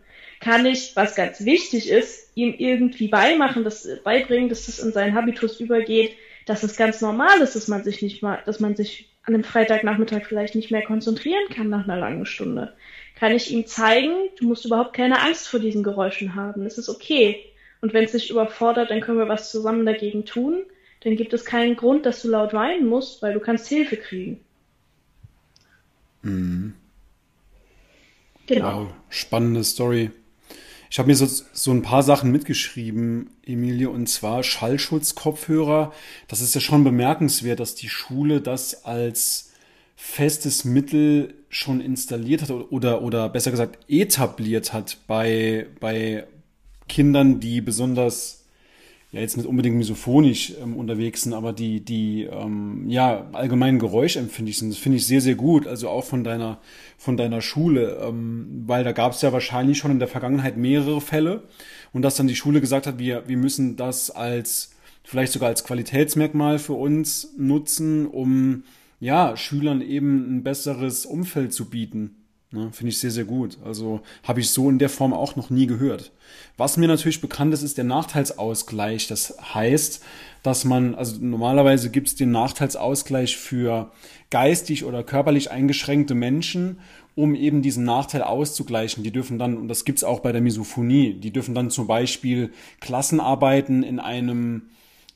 Kann 0.44 0.66
ich, 0.66 0.96
was 0.96 1.16
ganz 1.16 1.46
wichtig 1.46 1.90
ist, 1.90 2.32
ihm 2.36 2.54
irgendwie 2.58 3.08
beimachen, 3.08 3.64
dass, 3.64 3.88
beibringen, 4.04 4.50
dass 4.50 4.66
das 4.66 4.80
in 4.80 4.92
seinen 4.92 5.16
Habitus 5.16 5.60
übergeht, 5.60 6.16
dass 6.46 6.64
es 6.64 6.76
ganz 6.76 7.02
normal 7.02 7.40
ist, 7.42 7.56
dass 7.56 7.68
man 7.68 7.84
sich 7.84 8.02
nicht 8.02 8.22
mal, 8.22 8.40
dass 8.46 8.60
man 8.60 8.76
sich 8.76 9.10
an 9.24 9.34
einem 9.34 9.44
Freitagnachmittag 9.46 10.26
vielleicht 10.26 10.56
nicht 10.56 10.72
mehr 10.72 10.84
konzentrieren 10.84 11.48
kann 11.50 11.70
nach 11.70 11.86
einer 11.86 11.98
langen 11.98 12.26
Stunde 12.26 12.74
kann 13.16 13.32
ich 13.32 13.52
ihm 13.52 13.66
zeigen, 13.66 14.30
du 14.38 14.48
musst 14.48 14.66
überhaupt 14.66 14.94
keine 14.94 15.22
Angst 15.22 15.48
vor 15.48 15.60
diesen 15.60 15.82
Geräuschen 15.82 16.36
haben. 16.36 16.66
Es 16.66 16.78
ist 16.78 16.90
okay. 16.90 17.46
Und 17.82 17.94
wenn 17.94 18.06
es 18.06 18.12
dich 18.12 18.30
überfordert, 18.30 18.90
dann 18.90 19.02
können 19.02 19.18
wir 19.18 19.30
was 19.30 19.52
zusammen 19.52 19.86
dagegen 19.86 20.26
tun. 20.26 20.64
Dann 21.06 21.16
gibt 21.16 21.34
es 21.34 21.46
keinen 21.46 21.76
Grund, 21.76 22.06
dass 22.06 22.22
du 22.22 22.30
laut 22.30 22.54
weinen 22.54 22.88
musst, 22.88 23.22
weil 23.22 23.34
du 23.34 23.40
kannst 23.40 23.68
Hilfe 23.68 23.98
kriegen. 23.98 24.40
Mhm. 26.22 26.74
Genau. 28.48 28.82
Wow, 28.82 28.94
spannende 29.10 29.64
Story. 29.64 30.12
Ich 30.94 31.00
habe 31.00 31.08
mir 31.08 31.16
so, 31.16 31.26
so 31.26 31.72
ein 31.72 31.82
paar 31.82 32.04
Sachen 32.04 32.32
mitgeschrieben, 32.32 33.32
Emilie, 33.44 33.90
und 33.90 34.08
zwar 34.08 34.44
Schallschutzkopfhörer. 34.44 35.92
Das 36.28 36.40
ist 36.40 36.54
ja 36.54 36.62
schon 36.62 36.84
bemerkenswert, 36.84 37.60
dass 37.60 37.74
die 37.74 37.90
Schule 37.90 38.42
das 38.42 38.86
als 38.86 39.54
festes 39.96 40.66
Mittel 40.66 41.34
schon 41.50 41.82
installiert 41.82 42.44
hat 42.44 42.52
oder, 42.52 43.02
oder 43.02 43.28
besser 43.28 43.50
gesagt 43.50 43.80
etabliert 43.90 44.72
hat 44.72 45.00
bei, 45.08 45.66
bei 45.80 46.28
Kindern, 46.88 47.40
die 47.40 47.62
besonders 47.62 48.43
ja 49.13 49.22
jetzt 49.22 49.38
nicht 49.38 49.46
unbedingt 49.46 49.77
misophonisch 49.77 50.53
ähm, 50.60 50.75
unterwegs 50.75 51.22
sind, 51.22 51.34
aber 51.34 51.53
die, 51.53 51.86
die 51.86 52.24
ähm, 52.24 52.89
ja 52.89 53.27
allgemein 53.32 53.77
geräuschempfindlich 53.77 54.58
sind. 54.58 54.72
Das 54.72 54.79
finde 54.79 54.98
ich 54.98 55.05
sehr, 55.05 55.22
sehr 55.22 55.36
gut. 55.36 55.67
Also 55.67 55.88
auch 55.88 56.03
von 56.03 56.24
deiner, 56.24 56.60
von 56.98 57.15
deiner 57.15 57.39
Schule, 57.39 58.00
ähm, 58.03 58.63
weil 58.65 58.84
da 58.84 58.91
gab 58.91 59.13
es 59.13 59.22
ja 59.22 59.32
wahrscheinlich 59.32 59.77
schon 59.77 59.91
in 59.91 60.00
der 60.00 60.08
Vergangenheit 60.08 60.58
mehrere 60.58 61.00
Fälle 61.00 61.43
und 61.93 62.01
dass 62.01 62.15
dann 62.15 62.27
die 62.27 62.36
Schule 62.36 62.60
gesagt 62.60 62.88
hat, 62.88 62.98
wir, 62.98 63.27
wir 63.27 63.38
müssen 63.38 63.75
das 63.75 64.10
als 64.10 64.72
vielleicht 65.03 65.32
sogar 65.32 65.50
als 65.50 65.63
Qualitätsmerkmal 65.63 66.58
für 66.58 66.74
uns 66.74 67.36
nutzen, 67.38 68.08
um 68.08 68.63
ja 69.00 69.38
Schülern 69.38 69.82
eben 69.82 70.38
ein 70.38 70.43
besseres 70.43 71.05
Umfeld 71.05 71.53
zu 71.53 71.70
bieten. 71.70 72.23
Ne, 72.53 72.69
Finde 72.72 72.89
ich 72.89 73.00
sehr, 73.00 73.10
sehr 73.10 73.25
gut. 73.25 73.57
Also 73.65 74.01
habe 74.22 74.39
ich 74.39 74.51
so 74.51 74.69
in 74.69 74.77
der 74.77 74.89
Form 74.89 75.12
auch 75.12 75.36
noch 75.36 75.50
nie 75.50 75.65
gehört. 75.65 76.12
Was 76.55 76.77
mir 76.77 76.88
natürlich 76.88 77.19
bekannt 77.19 77.51
ist, 77.51 77.63
ist 77.63 77.79
der 77.79 77.83
Nachteilsausgleich. 77.83 79.07
Das 79.07 79.36
heißt, 79.55 80.03
dass 80.43 80.63
man, 80.63 80.93
also 80.93 81.17
normalerweise 81.19 81.89
gibt 81.89 82.10
es 82.10 82.15
den 82.15 82.29
Nachteilsausgleich 82.29 83.38
für 83.38 83.91
geistig 84.29 84.86
oder 84.86 85.01
körperlich 85.01 85.50
eingeschränkte 85.50 86.13
Menschen, 86.13 86.77
um 87.15 87.33
eben 87.33 87.63
diesen 87.63 87.86
Nachteil 87.86 88.22
auszugleichen. 88.22 89.03
Die 89.03 89.12
dürfen 89.12 89.39
dann, 89.39 89.57
und 89.57 89.67
das 89.67 89.83
gibt's 89.83 90.03
auch 90.03 90.19
bei 90.19 90.31
der 90.31 90.41
Misophonie, 90.41 91.15
die 91.15 91.31
dürfen 91.31 91.55
dann 91.55 91.72
zum 91.72 91.88
Beispiel 91.88 92.53
Klassenarbeiten 92.81 93.81
in 93.81 94.00
einem 94.00 94.69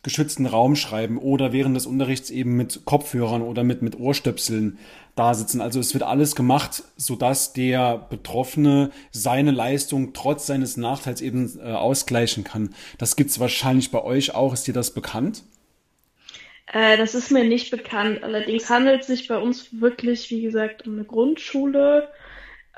geschützten 0.08 0.46
Raum 0.46 0.78
schreiben 0.78 1.18
oder 1.18 1.52
während 1.52 1.76
des 1.76 1.86
Unterrichts 1.86 2.30
eben 2.30 2.56
mit 2.56 2.86
Kopfhörern 2.86 3.42
oder 3.42 3.66
mit, 3.66 3.82
mit 3.82 4.00
Ohrstöpseln 4.00 4.80
da 5.16 5.34
sitzen. 5.34 5.60
Also 5.60 5.82
es 5.82 5.94
wird 5.94 6.04
alles 6.04 6.34
gemacht, 6.34 6.84
sodass 6.96 7.52
der 7.52 8.08
Betroffene 8.10 8.92
seine 9.12 9.52
Leistung 9.52 10.14
trotz 10.14 10.48
seines 10.48 10.78
Nachteils 10.78 11.20
eben 11.20 11.60
äh, 11.60 11.74
ausgleichen 11.74 12.46
kann. 12.46 12.74
Das 12.98 13.18
gibt's 13.18 13.38
wahrscheinlich 13.42 13.92
bei 13.92 14.02
euch 14.02 14.34
auch. 14.34 14.54
Ist 14.54 14.66
dir 14.66 14.74
das 14.74 14.94
bekannt? 14.94 15.44
Äh, 16.72 16.96
das 16.96 17.14
ist 17.14 17.30
mir 17.30 17.44
nicht 17.44 17.70
bekannt. 17.70 18.24
Allerdings 18.24 18.70
handelt 18.70 19.02
es 19.02 19.08
sich 19.08 19.28
bei 19.28 19.38
uns 19.38 19.82
wirklich, 19.82 20.32
wie 20.32 20.42
gesagt, 20.42 20.88
um 20.88 20.94
eine 20.94 21.04
Grundschule 21.04 22.08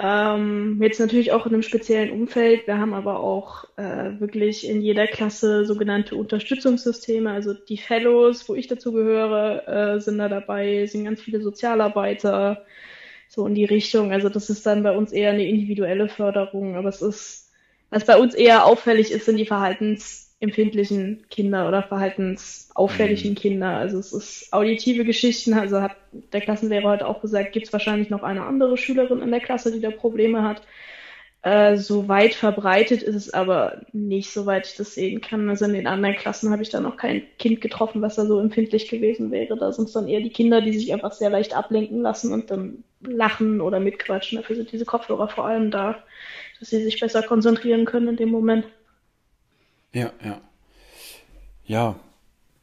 ähm, 0.02 0.82
jetzt 0.82 1.00
natürlich 1.02 1.34
auch 1.34 1.46
in 1.46 1.54
einem 1.54 1.62
speziellen 1.62 2.12
Umfeld. 2.12 2.68
Wir 2.68 2.78
haben 2.78 2.94
aber 2.94 3.20
auch 3.20 3.66
äh, 3.76 4.20
wirklich 4.20 4.66
in 4.66 4.82
jeder 4.82 5.08
Klasse 5.08 5.66
sogenannte 5.66 6.16
Unterstützungssysteme. 6.16 7.30
Also 7.30 7.54
die 7.54 7.78
Fellows, 7.78 8.48
wo 8.48 8.56
ich 8.56 8.68
dazu 8.68 8.94
gehöre, 8.94 9.68
äh, 9.68 10.00
sind 10.00 10.18
da 10.18 10.30
dabei, 10.30 10.86
sind 10.86 11.04
ganz 11.04 11.22
viele 11.22 11.42
Sozialarbeiter, 11.42 12.66
so 13.28 13.46
in 13.46 13.56
die 13.56 13.66
Richtung. 13.66 14.14
Also 14.14 14.30
das 14.30 14.50
ist 14.50 14.66
dann 14.66 14.84
bei 14.84 14.96
uns 14.96 15.12
eher 15.12 15.32
eine 15.32 15.46
individuelle 15.46 16.08
Förderung. 16.08 16.78
Aber 16.78 16.88
es 16.88 17.02
ist, 17.02 17.52
was 17.90 18.06
bei 18.06 18.18
uns 18.18 18.36
eher 18.36 18.66
auffällig 18.66 19.12
ist, 19.12 19.26
sind 19.26 19.36
die 19.36 19.46
Verhaltens 19.46 20.29
empfindlichen 20.42 21.26
Kinder 21.30 21.68
oder 21.68 21.84
verhaltensauffälligen 21.84 23.32
mhm. 23.32 23.36
Kinder. 23.36 23.78
Also 23.78 24.00
es 24.00 24.14
ist 24.14 24.54
auditive 24.54 25.04
Geschichten, 25.04 25.54
also 25.54 25.82
hat 25.82 25.98
der 26.12 26.42
Klassenlehrer 26.42 26.90
heute 26.90 27.08
auch 27.08 27.22
gesagt, 27.22 27.52
gibt 27.52 27.68
es 27.68 27.74
wahrscheinlich 27.74 28.10
noch 28.10 28.24
eine 28.24 28.46
andere 28.46 28.78
Schülerin 28.78 29.22
in 29.22 29.32
der 29.32 29.42
Klasse, 29.42 29.72
die 29.72 29.82
da 29.82 29.92
Probleme 29.92 30.44
hat. 30.44 30.62
Äh, 31.42 31.78
so 31.78 32.10
weit 32.10 32.34
verbreitet 32.34 33.02
ist 33.02 33.16
es 33.16 33.34
aber 33.34 33.82
nicht, 33.94 34.32
soweit 34.32 34.68
ich 34.68 34.76
das 34.76 34.96
sehen 34.96 35.22
kann. 35.22 35.50
Also 35.50 35.66
in 35.66 35.74
den 35.74 35.88
anderen 35.88 36.16
Klassen 36.16 36.52
habe 36.52 36.64
ich 36.64 36.70
da 36.70 36.80
noch 36.82 36.98
kein 36.98 37.24
Kind 37.38 37.62
getroffen, 37.62 38.02
was 38.02 38.16
da 38.16 38.26
so 38.26 38.40
empfindlich 38.40 38.90
gewesen 38.90 39.32
wäre. 39.32 39.58
Da 39.58 39.72
sind 39.72 39.86
es 39.86 39.94
dann 39.94 40.08
eher 40.08 40.22
die 40.22 40.32
Kinder, 40.32 40.62
die 40.62 40.74
sich 40.74 40.94
einfach 40.94 41.14
sehr 41.14 41.30
leicht 41.30 41.56
ablenken 41.56 42.02
lassen 42.02 42.34
und 42.34 42.52
dann 42.52 42.84
lachen 43.02 43.62
oder 43.62 43.80
mitquatschen. 43.80 44.38
Dafür 44.38 44.58
sind 44.58 44.72
diese 44.72 44.86
Kopfhörer 44.86 45.30
vor 45.30 45.46
allem 45.46 45.72
da, 45.72 46.04
dass 46.60 46.72
sie 46.72 46.84
sich 46.84 47.00
besser 47.00 47.24
konzentrieren 47.24 47.86
können 47.86 48.10
in 48.10 48.18
dem 48.18 48.32
Moment. 48.32 48.66
Ja, 49.94 50.12
ja. 50.24 50.42
Ja, 51.66 52.00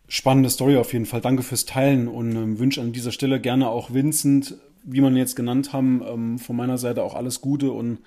spannende 0.09 0.51
Story 0.51 0.77
auf 0.77 0.93
jeden 0.93 1.07
Fall. 1.07 1.21
Danke 1.21 1.43
fürs 1.43 1.65
Teilen 1.65 2.09
und 2.09 2.35
ähm, 2.35 2.59
wünsche 2.59 2.81
an 2.81 2.93
dieser 2.93 3.13
Stelle 3.13 3.41
gerne 3.41 3.69
auch 3.69 3.93
Vincent, 3.93 4.57
wie 4.83 5.01
man 5.01 5.17
jetzt 5.17 5.37
genannt 5.37 5.73
haben, 5.73 6.03
ähm, 6.07 6.39
von 6.39 6.57
meiner 6.57 6.79
Seite 6.79 7.03
auch 7.03 7.15
alles 7.15 7.41
Gute 7.41 7.71
und 7.71 7.99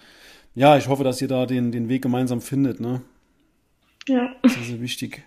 ja, 0.56 0.78
ich 0.78 0.88
hoffe, 0.88 1.04
dass 1.04 1.22
ihr 1.22 1.28
da 1.28 1.46
den, 1.46 1.72
den 1.72 1.90
Weg 1.90 2.02
gemeinsam 2.02 2.42
findet, 2.42 2.80
ne? 2.80 3.02
Ja. 4.08 4.36
Das 4.42 4.58
ist 4.58 4.68
sehr 4.68 4.82
wichtig. 4.82 5.24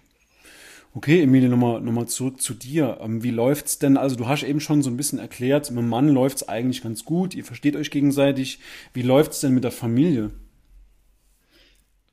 Okay, 0.95 1.23
Emilie, 1.23 1.49
nochmal 1.49 1.81
noch 1.81 1.93
mal 1.93 2.07
zurück 2.07 2.43
zu 2.43 2.53
dir. 2.53 2.99
Ähm, 3.01 3.23
wie 3.23 3.31
läuft's 3.31 3.79
denn? 3.79 3.97
Also 3.97 4.17
du 4.17 4.27
hast 4.27 4.43
eben 4.43 4.61
schon 4.61 4.83
so 4.83 4.91
ein 4.91 4.97
bisschen 4.97 5.19
erklärt, 5.19 5.71
mit 5.71 5.79
dem 5.79 5.89
Mann 5.89 6.09
läuft's 6.09 6.49
eigentlich 6.49 6.83
ganz 6.83 7.05
gut, 7.05 7.35
ihr 7.35 7.45
versteht 7.45 7.77
euch 7.77 7.91
gegenseitig. 7.91 8.59
Wie 8.93 9.03
läuft's 9.03 9.41
denn 9.41 9.55
mit 9.55 9.65
der 9.65 9.71
Familie? 9.71 10.33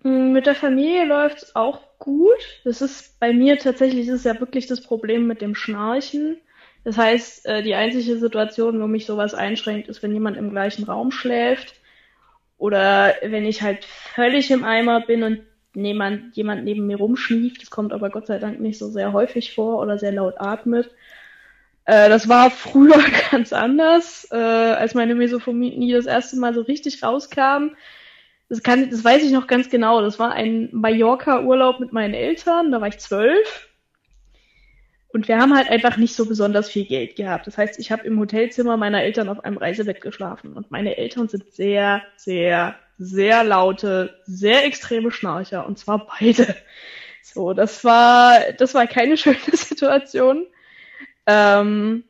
Mm, 0.03 0.31
mit 0.31 0.45
der 0.45 0.55
Familie 0.55 1.05
läuft 1.05 1.43
es 1.43 1.55
auch 1.55 1.81
gut. 1.99 2.61
Das 2.63 2.81
ist 2.81 3.19
bei 3.19 3.33
mir 3.33 3.57
tatsächlich 3.57 4.07
ist 4.07 4.25
ja 4.25 4.39
wirklich 4.39 4.67
das 4.67 4.81
Problem 4.81 5.27
mit 5.27 5.41
dem 5.41 5.55
Schnarchen. 5.55 6.37
Das 6.83 6.97
heißt, 6.97 7.45
äh, 7.45 7.63
die 7.63 7.75
einzige 7.75 8.17
Situation, 8.17 8.81
wo 8.81 8.87
mich 8.87 9.05
sowas 9.05 9.33
einschränkt, 9.33 9.89
ist, 9.89 10.01
wenn 10.01 10.13
jemand 10.13 10.37
im 10.37 10.49
gleichen 10.49 10.85
Raum 10.85 11.11
schläft 11.11 11.75
oder 12.57 13.15
wenn 13.21 13.45
ich 13.45 13.61
halt 13.61 13.85
völlig 13.85 14.51
im 14.51 14.63
Eimer 14.63 15.01
bin 15.01 15.23
und 15.23 15.41
jemand, 15.75 16.35
jemand 16.35 16.63
neben 16.63 16.87
mir 16.87 16.97
rumschnieft. 16.97 17.61
Das 17.61 17.69
kommt 17.69 17.93
aber 17.93 18.09
Gott 18.09 18.27
sei 18.27 18.39
Dank 18.39 18.59
nicht 18.59 18.79
so 18.79 18.89
sehr 18.89 19.13
häufig 19.13 19.53
vor 19.53 19.81
oder 19.81 19.97
sehr 19.97 20.13
laut 20.13 20.35
atmet. 20.39 20.89
Äh, 21.85 22.09
das 22.09 22.29
war 22.29 22.51
früher 22.51 23.03
ganz 23.31 23.53
anders, 23.53 24.27
äh, 24.31 24.35
als 24.35 24.93
meine 24.93 25.15
Mesophonie 25.15 25.91
das 25.91 26.05
erste 26.05 26.37
Mal 26.37 26.53
so 26.53 26.61
richtig 26.61 27.03
rauskam 27.03 27.75
das 28.49 28.63
kann, 28.63 28.89
das 28.89 29.03
weiß 29.03 29.23
ich 29.23 29.31
noch 29.31 29.47
ganz 29.47 29.69
genau. 29.69 30.01
Das 30.01 30.17
war 30.17 30.31
ein 30.31 30.69
Mallorca-Urlaub 30.71 31.79
mit 31.79 31.93
meinen 31.93 32.15
Eltern. 32.15 32.71
Da 32.71 32.81
war 32.81 32.87
ich 32.87 32.97
zwölf. 32.97 33.69
Und 35.11 35.27
wir 35.27 35.39
haben 35.39 35.55
halt 35.55 35.69
einfach 35.69 35.97
nicht 35.97 36.15
so 36.15 36.25
besonders 36.25 36.69
viel 36.69 36.85
Geld 36.85 37.15
gehabt. 37.15 37.47
Das 37.47 37.57
heißt, 37.57 37.79
ich 37.79 37.91
habe 37.91 38.05
im 38.05 38.19
Hotelzimmer 38.19 38.77
meiner 38.77 39.03
Eltern 39.03 39.29
auf 39.29 39.43
einem 39.43 39.57
Reisebett 39.57 40.01
geschlafen. 40.01 40.53
Und 40.53 40.71
meine 40.71 40.97
Eltern 40.97 41.27
sind 41.27 41.51
sehr, 41.51 42.03
sehr, 42.15 42.75
sehr 42.97 43.43
laute, 43.43 44.19
sehr 44.25 44.65
extreme 44.65 45.11
Schnarcher. 45.11 45.65
Und 45.65 45.77
zwar 45.77 46.07
beide. 46.19 46.55
So, 47.21 47.53
das 47.53 47.83
war, 47.83 48.39
das 48.57 48.73
war 48.73 48.87
keine 48.87 49.17
schöne 49.17 49.37
Situation. 49.51 50.47
Ähm, 51.27 52.03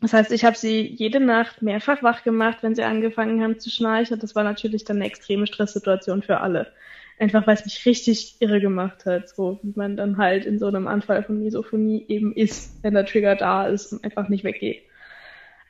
das 0.00 0.12
heißt, 0.12 0.30
ich 0.32 0.44
habe 0.44 0.56
sie 0.56 0.82
jede 0.82 1.20
Nacht 1.20 1.62
mehrfach 1.62 2.02
wach 2.02 2.22
gemacht, 2.22 2.58
wenn 2.60 2.74
sie 2.74 2.82
angefangen 2.82 3.42
haben 3.42 3.58
zu 3.58 3.70
schnarchen. 3.70 4.18
Das 4.18 4.34
war 4.34 4.44
natürlich 4.44 4.84
dann 4.84 4.96
eine 4.96 5.06
extreme 5.06 5.46
Stresssituation 5.46 6.22
für 6.22 6.40
alle. 6.40 6.72
Einfach 7.18 7.46
weil 7.46 7.54
es 7.54 7.64
mich 7.64 7.86
richtig 7.86 8.36
irre 8.40 8.60
gemacht 8.60 9.06
hat, 9.06 9.30
so 9.30 9.58
wie 9.62 9.72
man 9.74 9.96
dann 9.96 10.18
halt 10.18 10.44
in 10.44 10.58
so 10.58 10.66
einem 10.66 10.86
Anfall 10.86 11.22
von 11.22 11.42
Misophonie 11.42 12.04
eben 12.08 12.34
ist, 12.34 12.82
wenn 12.82 12.92
der 12.92 13.06
Trigger 13.06 13.36
da 13.36 13.68
ist 13.68 13.92
und 13.92 14.04
einfach 14.04 14.28
nicht 14.28 14.44
weggeht. 14.44 14.82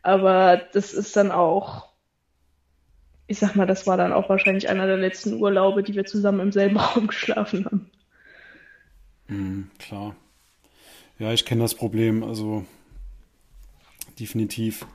Aber 0.02 0.60
das 0.72 0.92
ist 0.92 1.16
dann 1.16 1.30
auch, 1.30 1.88
ich 3.28 3.38
sag 3.38 3.54
mal, 3.54 3.66
das 3.66 3.86
war 3.86 3.96
dann 3.96 4.12
auch 4.12 4.28
wahrscheinlich 4.28 4.68
einer 4.68 4.88
der 4.88 4.96
letzten 4.96 5.34
Urlaube, 5.34 5.84
die 5.84 5.94
wir 5.94 6.04
zusammen 6.04 6.40
im 6.40 6.52
selben 6.52 6.76
Raum 6.80 7.06
geschlafen 7.06 7.64
haben. 7.64 7.90
Mhm, 9.28 9.70
klar. 9.78 10.16
Ja, 11.20 11.32
ich 11.32 11.44
kenne 11.44 11.62
das 11.62 11.76
Problem. 11.76 12.24
Also 12.24 12.64
definitiv. 14.18 14.86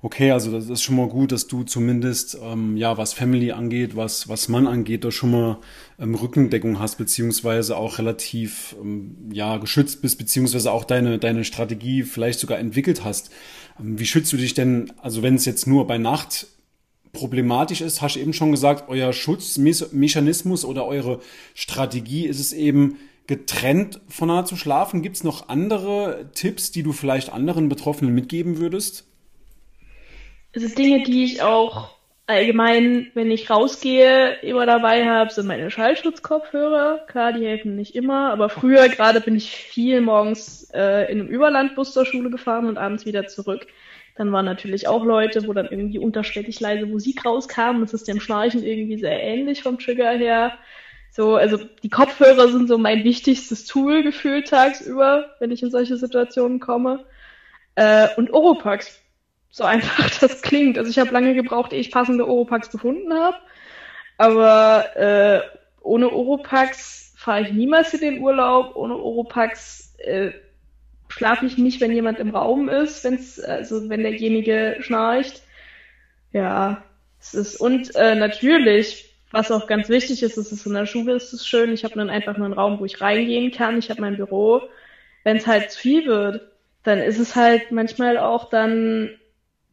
Okay, 0.00 0.30
also 0.30 0.52
das 0.52 0.68
ist 0.68 0.82
schon 0.82 0.96
mal 0.96 1.08
gut, 1.08 1.32
dass 1.32 1.48
du 1.48 1.64
zumindest, 1.64 2.38
ähm, 2.40 2.76
ja, 2.76 2.96
was 2.96 3.12
Family 3.12 3.50
angeht, 3.50 3.96
was, 3.96 4.28
was 4.28 4.48
Mann 4.48 4.68
angeht, 4.68 5.04
da 5.04 5.10
schon 5.10 5.32
mal 5.32 5.58
ähm, 5.98 6.14
Rückendeckung 6.14 6.78
hast, 6.78 6.98
beziehungsweise 6.98 7.76
auch 7.76 7.98
relativ, 7.98 8.76
ähm, 8.80 9.16
ja, 9.32 9.56
geschützt 9.56 10.00
bist, 10.00 10.18
beziehungsweise 10.18 10.70
auch 10.70 10.84
deine, 10.84 11.18
deine 11.18 11.44
Strategie 11.44 12.04
vielleicht 12.04 12.38
sogar 12.38 12.58
entwickelt 12.58 13.04
hast. 13.04 13.30
Ähm, 13.80 13.98
wie 13.98 14.06
schützt 14.06 14.32
du 14.32 14.36
dich 14.36 14.54
denn, 14.54 14.92
also 15.02 15.22
wenn 15.22 15.34
es 15.34 15.44
jetzt 15.44 15.66
nur 15.66 15.86
bei 15.88 15.98
Nacht 15.98 16.46
problematisch 17.12 17.80
ist, 17.80 18.00
hast 18.00 18.14
du 18.14 18.20
eben 18.20 18.32
schon 18.32 18.52
gesagt, 18.52 18.88
euer 18.88 19.12
Schutzmechanismus 19.12 20.64
oder 20.64 20.86
eure 20.86 21.20
Strategie 21.54 22.26
ist 22.26 22.38
es 22.38 22.52
eben, 22.52 22.98
getrennt 23.28 24.00
voneinander 24.08 24.46
zu 24.46 24.56
schlafen. 24.56 25.02
Gibt 25.02 25.16
es 25.16 25.22
noch 25.22 25.48
andere 25.48 26.30
Tipps, 26.34 26.72
die 26.72 26.82
du 26.82 26.92
vielleicht 26.92 27.32
anderen 27.32 27.68
Betroffenen 27.68 28.12
mitgeben 28.12 28.58
würdest? 28.58 29.06
Es 30.52 30.62
sind 30.62 30.78
Dinge, 30.78 31.04
die 31.04 31.24
ich 31.24 31.42
auch 31.42 31.90
allgemein, 32.26 33.10
wenn 33.14 33.30
ich 33.30 33.50
rausgehe, 33.50 34.38
immer 34.42 34.66
dabei 34.66 35.06
habe, 35.06 35.30
sind 35.30 35.46
meine 35.46 35.70
Schallschutzkopfhörer. 35.70 37.04
Klar, 37.06 37.32
die 37.32 37.46
helfen 37.46 37.76
nicht 37.76 37.94
immer, 37.94 38.32
aber 38.32 38.48
früher 38.48 38.88
gerade 38.88 39.20
bin 39.20 39.36
ich 39.36 39.50
viel 39.50 40.00
morgens 40.00 40.70
äh, 40.74 41.10
in 41.12 41.20
einem 41.20 41.28
Überlandbus 41.28 41.92
zur 41.92 42.06
Schule 42.06 42.30
gefahren 42.30 42.66
und 42.66 42.78
abends 42.78 43.06
wieder 43.06 43.26
zurück. 43.26 43.66
Dann 44.16 44.32
waren 44.32 44.46
natürlich 44.46 44.88
auch 44.88 45.04
Leute, 45.04 45.46
wo 45.46 45.52
dann 45.52 45.68
irgendwie 45.70 45.98
unterschwellig 45.98 46.60
leise 46.60 46.86
Musik 46.86 47.24
rauskam. 47.24 47.80
Das 47.80 47.94
ist 47.94 48.08
dem 48.08 48.20
Schnarchen 48.20 48.64
irgendwie 48.64 48.98
sehr 48.98 49.22
ähnlich 49.22 49.62
vom 49.62 49.78
Trigger 49.78 50.10
her. 50.10 50.58
So, 51.10 51.36
also 51.36 51.58
die 51.82 51.90
Kopfhörer 51.90 52.48
sind 52.48 52.68
so 52.68 52.78
mein 52.78 53.04
wichtigstes 53.04 53.64
Tool 53.66 54.02
gefühlt 54.02 54.48
tagsüber, 54.48 55.34
wenn 55.40 55.50
ich 55.50 55.62
in 55.62 55.70
solche 55.70 55.96
Situationen 55.96 56.60
komme. 56.60 57.04
Äh, 57.74 58.08
und 58.16 58.32
Oropax. 58.32 59.00
So 59.50 59.64
einfach 59.64 60.10
das 60.20 60.42
klingt. 60.42 60.78
Also 60.78 60.90
ich 60.90 60.98
habe 60.98 61.10
lange 61.10 61.34
gebraucht, 61.34 61.72
ehe 61.72 61.80
ich 61.80 61.90
passende 61.90 62.26
Oropax 62.26 62.70
gefunden 62.70 63.12
habe. 63.12 63.36
Aber 64.16 64.96
äh, 64.96 65.40
ohne 65.80 66.10
Oropax 66.10 67.14
fahre 67.16 67.42
ich 67.42 67.52
niemals 67.52 67.94
in 67.94 68.00
den 68.00 68.20
Urlaub. 68.20 68.76
Ohne 68.76 68.96
Oropax 68.96 69.94
äh, 69.98 70.32
schlafe 71.08 71.46
ich 71.46 71.58
nicht, 71.58 71.80
wenn 71.80 71.92
jemand 71.92 72.18
im 72.18 72.30
Raum 72.30 72.68
ist, 72.68 73.04
wenn's, 73.04 73.40
also 73.40 73.88
wenn 73.88 74.02
derjenige 74.02 74.76
schnarcht. 74.80 75.42
Ja, 76.32 76.84
es 77.20 77.34
ist 77.34 77.56
und 77.56 77.94
äh, 77.96 78.14
natürlich, 78.14 79.07
was 79.30 79.50
auch 79.50 79.66
ganz 79.66 79.88
wichtig 79.88 80.22
ist, 80.22 80.38
ist 80.38 80.52
es 80.52 80.66
in 80.66 80.74
der 80.74 80.86
Schule 80.86 81.14
ist 81.14 81.32
es 81.32 81.46
schön. 81.46 81.72
Ich 81.72 81.84
habe 81.84 81.94
dann 81.94 82.10
einfach 82.10 82.36
nur 82.36 82.46
einen 82.46 82.54
Raum, 82.54 82.80
wo 82.80 82.84
ich 82.84 83.00
reingehen 83.00 83.50
kann. 83.50 83.78
Ich 83.78 83.90
habe 83.90 84.00
mein 84.00 84.16
Büro. 84.16 84.62
Wenn 85.24 85.36
es 85.36 85.46
halt 85.46 85.70
zu 85.70 85.80
viel 85.80 86.06
wird, 86.06 86.42
dann 86.82 86.98
ist 87.00 87.18
es 87.18 87.36
halt 87.36 87.70
manchmal 87.70 88.16
auch 88.18 88.48
dann 88.48 89.10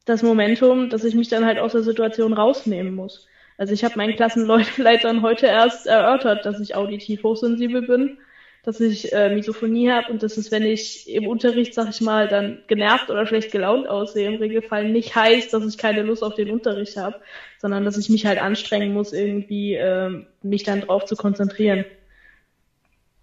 das 0.06 0.24
Momentum, 0.24 0.90
dass 0.90 1.04
ich 1.04 1.16
mich 1.16 1.30
dann 1.30 1.46
halt 1.46 1.60
aus 1.60 1.72
der 1.72 1.84
Situation 1.84 2.34
rausnehmen 2.34 2.94
muss. 2.94 3.28
Also 3.58 3.74
ich 3.74 3.84
habe 3.84 3.98
meinen 3.98 4.16
Klassenleitern 4.16 5.22
heute 5.24 5.48
erst 5.48 5.88
erörtert, 5.88 6.46
dass 6.46 6.60
ich 6.60 6.76
auditiv 6.76 7.24
hochsensibel 7.24 7.82
bin, 7.84 8.18
dass 8.66 8.80
ich 8.80 9.14
äh, 9.14 9.30
Misophonie 9.30 9.92
habe 9.92 10.12
und 10.12 10.24
dass 10.24 10.38
es, 10.38 10.52
wenn 10.52 10.64
ich 10.64 11.08
im 11.08 11.28
Unterricht, 11.28 11.76
sag 11.76 11.90
ich 11.90 12.02
mal, 12.02 12.28
dann 12.28 12.60
genervt 12.68 13.12
oder 13.12 13.28
schlecht 13.28 13.52
gelaunt 13.52 13.88
aussehe, 13.88 14.28
im 14.28 14.38
Regelfall 14.38 14.90
nicht 14.92 15.16
heißt, 15.16 15.54
dass 15.54 15.64
ich 15.66 15.78
keine 15.78 16.02
Lust 16.02 16.24
auf 16.24 16.34
den 16.34 16.50
Unterricht 16.50 16.98
habe, 16.98 17.22
sondern 17.60 17.86
dass 17.86 17.98
ich 17.98 18.10
mich 18.10 18.26
halt 18.26 18.42
anstrengen 18.42 18.94
muss, 18.94 19.14
irgendwie 19.14 19.76
äh, 19.76 20.26
mich 20.42 20.64
dann 20.64 20.82
drauf 20.82 21.06
zu 21.06 21.16
konzentrieren. 21.16 21.86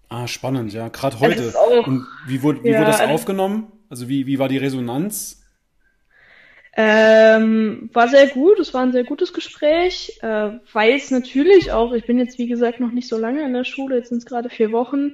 Ah, 0.07 0.27
spannend, 0.27 0.73
ja. 0.73 0.87
Gerade 0.87 1.19
heute. 1.19 1.41
Also 1.43 1.57
auch, 1.57 1.87
und 1.87 2.05
wie 2.25 2.41
wurde, 2.41 2.63
wie 2.63 2.69
ja, 2.69 2.79
wurde 2.79 2.91
das 2.91 3.01
also 3.01 3.13
aufgenommen? 3.13 3.67
Also 3.89 4.07
wie, 4.07 4.25
wie 4.25 4.39
war 4.39 4.47
die 4.47 4.57
Resonanz? 4.57 5.42
Ähm, 6.75 7.89
war 7.93 8.07
sehr 8.07 8.27
gut, 8.27 8.59
es 8.59 8.73
war 8.73 8.81
ein 8.81 8.91
sehr 8.91 9.03
gutes 9.03 9.31
Gespräch, 9.31 10.17
äh, 10.23 10.53
weil 10.71 10.95
es 10.95 11.11
natürlich 11.11 11.71
auch, 11.71 11.93
ich 11.93 12.05
bin 12.05 12.17
jetzt 12.17 12.39
wie 12.39 12.47
gesagt 12.47 12.79
noch 12.79 12.91
nicht 12.91 13.07
so 13.07 13.17
lange 13.17 13.43
in 13.43 13.53
der 13.53 13.63
Schule, 13.63 13.97
jetzt 13.97 14.09
sind 14.09 14.17
es 14.19 14.25
gerade 14.25 14.49
vier 14.49 14.71
Wochen, 14.71 15.13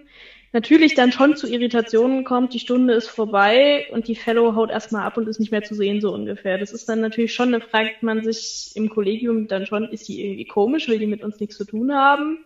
natürlich 0.53 0.95
dann 0.95 1.11
schon 1.11 1.35
zu 1.35 1.47
Irritationen 1.47 2.23
kommt, 2.23 2.53
die 2.53 2.59
Stunde 2.59 2.93
ist 2.93 3.09
vorbei 3.09 3.87
und 3.91 4.07
die 4.07 4.15
Fellow 4.15 4.55
haut 4.55 4.71
erstmal 4.71 5.03
ab 5.03 5.17
und 5.17 5.27
ist 5.27 5.41
nicht 5.41 5.51
mehr 5.51 5.63
zu 5.63 5.75
sehen, 5.75 5.99
so 5.99 6.13
ungefähr. 6.13 6.57
Das 6.57 6.71
ist 6.71 6.87
dann 6.87 7.01
natürlich 7.01 7.33
schon, 7.33 7.51
da 7.51 7.59
fragt 7.59 8.03
man 8.03 8.23
sich 8.23 8.71
im 8.75 8.89
Kollegium 8.89 9.49
dann 9.49 9.65
schon, 9.65 9.89
ist 9.89 10.07
die 10.07 10.23
irgendwie 10.23 10.45
komisch, 10.45 10.87
will 10.87 10.99
die 10.99 11.07
mit 11.07 11.23
uns 11.23 11.41
nichts 11.41 11.57
zu 11.57 11.65
tun 11.65 11.93
haben? 11.93 12.39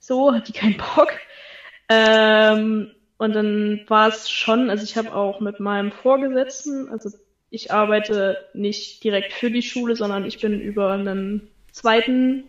So, 0.00 0.34
hat 0.34 0.48
die 0.48 0.52
keinen 0.52 0.76
Bock? 0.76 1.12
Ähm, 1.88 2.90
und 3.16 3.32
dann 3.34 3.84
war 3.86 4.08
es 4.08 4.28
schon, 4.28 4.70
also 4.70 4.82
ich 4.82 4.96
habe 4.96 5.14
auch 5.14 5.40
mit 5.40 5.60
meinem 5.60 5.92
Vorgesetzten, 5.92 6.88
also 6.88 7.10
ich 7.50 7.72
arbeite 7.72 8.38
nicht 8.54 9.02
direkt 9.02 9.32
für 9.32 9.50
die 9.50 9.62
Schule, 9.62 9.96
sondern 9.96 10.24
ich 10.24 10.40
bin 10.40 10.60
über 10.60 10.92
einen 10.92 11.50
zweiten, 11.72 12.44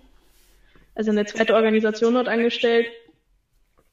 also 0.95 1.11
eine 1.11 1.25
zweite 1.25 1.55
Organisation 1.55 2.13
dort 2.13 2.27
angestellt. 2.27 2.87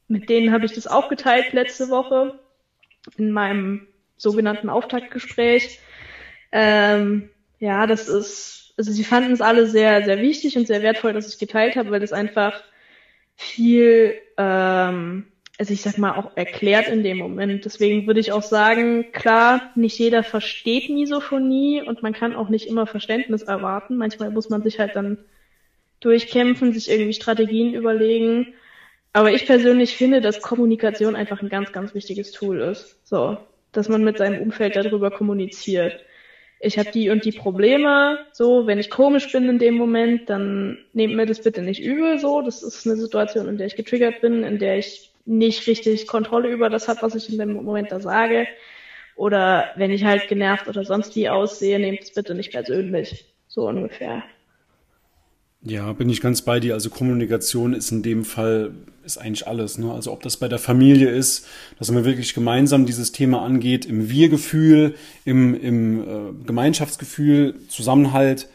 Mit 0.06 0.28
denen 0.28 0.52
habe 0.52 0.66
ich 0.66 0.72
das 0.72 0.86
auch 0.86 1.08
geteilt 1.08 1.52
letzte 1.52 1.88
Woche 1.88 2.38
in 3.16 3.30
meinem 3.30 3.86
sogenannten 4.16 4.68
Auftaktgespräch. 4.68 5.80
Ähm, 6.52 7.30
ja, 7.58 7.86
das 7.86 8.08
ist, 8.08 8.74
also 8.76 8.92
sie 8.92 9.04
fanden 9.04 9.32
es 9.32 9.40
alle 9.40 9.66
sehr, 9.66 10.04
sehr 10.04 10.20
wichtig 10.20 10.56
und 10.56 10.66
sehr 10.66 10.82
wertvoll, 10.82 11.14
dass 11.14 11.28
ich 11.28 11.38
geteilt 11.38 11.76
habe, 11.76 11.90
weil 11.90 12.00
das 12.00 12.12
einfach 12.12 12.62
viel 13.34 14.14
ähm, 14.36 15.26
also 15.58 15.72
ich 15.72 15.82
sag 15.82 15.98
mal, 15.98 16.14
auch 16.14 16.36
erklärt 16.36 16.88
in 16.88 17.02
dem 17.02 17.18
Moment. 17.18 17.64
Deswegen 17.64 18.06
würde 18.06 18.20
ich 18.20 18.30
auch 18.30 18.42
sagen, 18.42 19.10
klar, 19.12 19.72
nicht 19.74 19.98
jeder 19.98 20.22
versteht 20.22 20.88
Misophonie 20.88 21.82
und 21.82 22.02
man 22.02 22.12
kann 22.12 22.36
auch 22.36 22.48
nicht 22.48 22.66
immer 22.66 22.86
Verständnis 22.86 23.42
erwarten. 23.42 23.96
Manchmal 23.96 24.30
muss 24.30 24.48
man 24.50 24.62
sich 24.62 24.78
halt 24.78 24.94
dann 24.94 25.18
durchkämpfen, 25.98 26.72
sich 26.72 26.88
irgendwie 26.88 27.12
Strategien 27.12 27.74
überlegen. 27.74 28.54
Aber 29.12 29.32
ich 29.32 29.46
persönlich 29.46 29.96
finde, 29.96 30.20
dass 30.20 30.42
Kommunikation 30.42 31.16
einfach 31.16 31.42
ein 31.42 31.48
ganz, 31.48 31.72
ganz 31.72 31.92
wichtiges 31.92 32.30
Tool 32.30 32.60
ist. 32.60 33.04
So, 33.04 33.38
dass 33.72 33.88
man 33.88 34.04
mit 34.04 34.18
seinem 34.18 34.40
Umfeld 34.40 34.76
darüber 34.76 35.10
kommuniziert. 35.10 36.04
Ich 36.60 36.78
habe 36.78 36.90
die 36.92 37.10
und 37.10 37.24
die 37.24 37.32
Probleme, 37.32 38.18
so, 38.32 38.66
wenn 38.68 38.78
ich 38.78 38.90
komisch 38.90 39.30
bin 39.32 39.48
in 39.48 39.58
dem 39.58 39.74
Moment, 39.74 40.28
dann 40.30 40.78
nehmt 40.92 41.14
mir 41.14 41.26
das 41.26 41.42
bitte 41.42 41.62
nicht 41.62 41.82
übel, 41.82 42.18
so. 42.20 42.42
Das 42.42 42.62
ist 42.62 42.86
eine 42.86 42.96
Situation, 42.96 43.48
in 43.48 43.58
der 43.58 43.66
ich 43.66 43.76
getriggert 43.76 44.20
bin, 44.20 44.44
in 44.44 44.58
der 44.58 44.78
ich 44.78 45.07
nicht 45.28 45.66
richtig 45.66 46.06
Kontrolle 46.06 46.48
über 46.48 46.70
das 46.70 46.88
habe, 46.88 47.02
was 47.02 47.14
ich 47.14 47.30
in 47.30 47.38
dem 47.38 47.52
Moment 47.52 47.92
da 47.92 48.00
sage. 48.00 48.46
Oder 49.14 49.70
wenn 49.76 49.90
ich 49.90 50.04
halt 50.04 50.28
genervt 50.28 50.68
oder 50.68 50.84
sonst 50.84 51.14
wie 51.16 51.28
aussehe, 51.28 51.78
nehmt 51.78 52.02
es 52.02 52.12
bitte 52.12 52.34
nicht 52.34 52.52
persönlich. 52.52 53.26
So 53.46 53.68
ungefähr. 53.68 54.22
Ja, 55.62 55.92
bin 55.92 56.08
ich 56.08 56.20
ganz 56.20 56.42
bei 56.42 56.60
dir. 56.60 56.74
Also 56.74 56.88
Kommunikation 56.88 57.74
ist 57.74 57.90
in 57.90 58.02
dem 58.02 58.24
Fall 58.24 58.72
ist 59.04 59.18
eigentlich 59.18 59.46
alles. 59.46 59.76
Ne? 59.78 59.92
Also 59.92 60.12
ob 60.12 60.22
das 60.22 60.36
bei 60.36 60.48
der 60.48 60.58
Familie 60.58 61.10
ist, 61.10 61.46
dass 61.78 61.90
man 61.90 62.04
wirklich 62.04 62.32
gemeinsam 62.32 62.86
dieses 62.86 63.10
Thema 63.10 63.42
angeht, 63.42 63.84
im 63.84 64.08
Wir-Gefühl, 64.08 64.94
im, 65.24 65.60
im 65.60 66.00
äh, 66.00 66.44
Gemeinschaftsgefühl, 66.46 67.54
Zusammenhalt, 67.68 68.48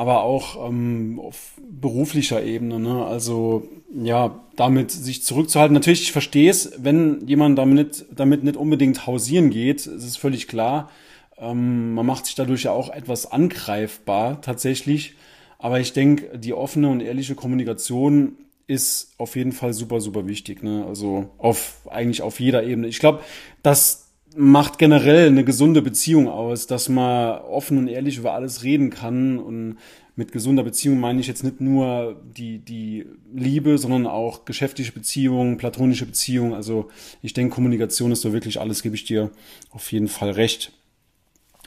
aber 0.00 0.22
auch 0.22 0.66
ähm, 0.66 1.20
auf 1.22 1.60
beruflicher 1.60 2.42
Ebene. 2.42 2.80
Ne? 2.80 3.04
Also 3.04 3.68
ja, 3.94 4.40
damit 4.56 4.90
sich 4.90 5.22
zurückzuhalten. 5.22 5.74
Natürlich, 5.74 6.04
ich 6.04 6.12
verstehe 6.12 6.50
es, 6.50 6.72
wenn 6.78 7.26
jemand 7.26 7.58
damit, 7.58 8.06
damit 8.10 8.42
nicht 8.42 8.56
unbedingt 8.56 9.06
hausieren 9.06 9.50
geht, 9.50 9.80
es 9.80 10.02
ist 10.02 10.16
völlig 10.16 10.48
klar. 10.48 10.90
Ähm, 11.36 11.92
man 11.92 12.06
macht 12.06 12.24
sich 12.24 12.34
dadurch 12.34 12.62
ja 12.62 12.70
auch 12.70 12.88
etwas 12.88 13.30
angreifbar 13.30 14.40
tatsächlich. 14.40 15.16
Aber 15.58 15.80
ich 15.80 15.92
denke, 15.92 16.38
die 16.38 16.54
offene 16.54 16.88
und 16.88 17.02
ehrliche 17.02 17.34
Kommunikation 17.34 18.38
ist 18.66 19.12
auf 19.18 19.36
jeden 19.36 19.52
Fall 19.52 19.74
super, 19.74 20.00
super 20.00 20.26
wichtig. 20.26 20.62
Ne? 20.62 20.82
Also 20.88 21.28
auf 21.36 21.86
eigentlich 21.90 22.22
auf 22.22 22.40
jeder 22.40 22.64
Ebene. 22.64 22.88
Ich 22.88 23.00
glaube, 23.00 23.20
das 23.62 24.09
macht 24.36 24.78
generell 24.78 25.28
eine 25.28 25.44
gesunde 25.44 25.82
Beziehung 25.82 26.28
aus, 26.28 26.66
dass 26.66 26.88
man 26.88 27.40
offen 27.40 27.78
und 27.78 27.88
ehrlich 27.88 28.18
über 28.18 28.32
alles 28.32 28.62
reden 28.62 28.90
kann 28.90 29.38
und 29.38 29.78
mit 30.16 30.32
gesunder 30.32 30.62
Beziehung 30.62 31.00
meine 31.00 31.20
ich 31.20 31.26
jetzt 31.26 31.44
nicht 31.44 31.60
nur 31.60 32.20
die, 32.36 32.58
die 32.58 33.06
Liebe, 33.32 33.78
sondern 33.78 34.06
auch 34.06 34.44
geschäftliche 34.44 34.92
Beziehungen, 34.92 35.56
platonische 35.56 36.04
Beziehungen. 36.04 36.52
Also 36.52 36.90
ich 37.22 37.32
denke, 37.32 37.54
Kommunikation 37.54 38.12
ist 38.12 38.20
so 38.20 38.32
wirklich 38.32 38.60
alles, 38.60 38.82
gebe 38.82 38.94
ich 38.94 39.04
dir 39.04 39.30
auf 39.70 39.90
jeden 39.92 40.08
Fall 40.08 40.30
recht. 40.30 40.72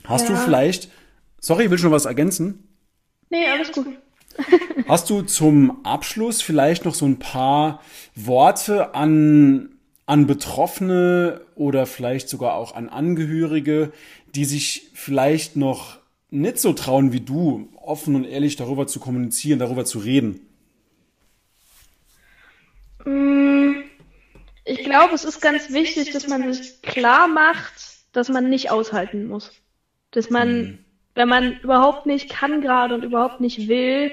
Hast 0.04 0.28
ja. 0.28 0.34
du 0.34 0.40
vielleicht, 0.40 0.88
sorry, 1.40 1.70
willst 1.70 1.82
du 1.82 1.88
noch 1.88 1.96
was 1.96 2.04
ergänzen? 2.04 2.68
Nee, 3.28 3.46
alles 3.46 3.72
gut. 3.72 3.86
Hast 4.88 5.10
du 5.10 5.22
zum 5.22 5.84
Abschluss 5.84 6.42
vielleicht 6.42 6.84
noch 6.84 6.94
so 6.94 7.06
ein 7.06 7.18
paar 7.18 7.80
Worte 8.14 8.94
an, 8.94 9.73
an 10.06 10.26
Betroffene 10.26 11.40
oder 11.54 11.86
vielleicht 11.86 12.28
sogar 12.28 12.54
auch 12.54 12.74
an 12.74 12.88
Angehörige, 12.88 13.92
die 14.34 14.44
sich 14.44 14.90
vielleicht 14.94 15.56
noch 15.56 15.98
nicht 16.30 16.58
so 16.58 16.72
trauen 16.72 17.12
wie 17.12 17.20
du, 17.20 17.68
offen 17.76 18.14
und 18.16 18.24
ehrlich 18.24 18.56
darüber 18.56 18.86
zu 18.86 19.00
kommunizieren, 19.00 19.58
darüber 19.58 19.84
zu 19.84 20.00
reden? 20.00 20.40
Mm, 23.04 23.82
ich 24.64 24.84
glaube, 24.84 25.14
es 25.14 25.24
ist 25.24 25.40
ganz 25.40 25.70
wichtig, 25.70 26.10
dass 26.10 26.26
man 26.26 26.52
sich 26.52 26.82
klar 26.82 27.28
macht, 27.28 27.72
dass 28.12 28.28
man 28.28 28.50
nicht 28.50 28.70
aushalten 28.70 29.26
muss. 29.26 29.52
Dass 30.10 30.30
man, 30.30 30.58
mhm. 30.58 30.78
wenn 31.14 31.28
man 31.28 31.60
überhaupt 31.60 32.06
nicht 32.06 32.28
kann 32.30 32.60
gerade 32.60 32.94
und 32.94 33.04
überhaupt 33.04 33.40
nicht 33.40 33.68
will, 33.68 34.10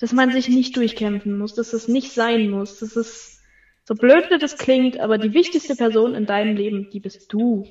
dass 0.00 0.12
man 0.12 0.32
sich 0.32 0.48
nicht 0.48 0.76
durchkämpfen 0.76 1.38
muss, 1.38 1.54
dass 1.54 1.72
es 1.72 1.88
nicht 1.88 2.12
sein 2.12 2.50
muss. 2.50 2.80
Das 2.80 2.96
ist 2.96 3.41
so 3.84 3.94
blöd, 3.94 4.30
wie 4.30 4.38
das 4.38 4.56
klingt, 4.56 5.00
aber 5.00 5.18
die 5.18 5.34
wichtigste 5.34 5.74
Person 5.74 6.14
in 6.14 6.26
deinem 6.26 6.56
Leben, 6.56 6.90
die 6.90 7.00
bist 7.00 7.32
du. 7.32 7.66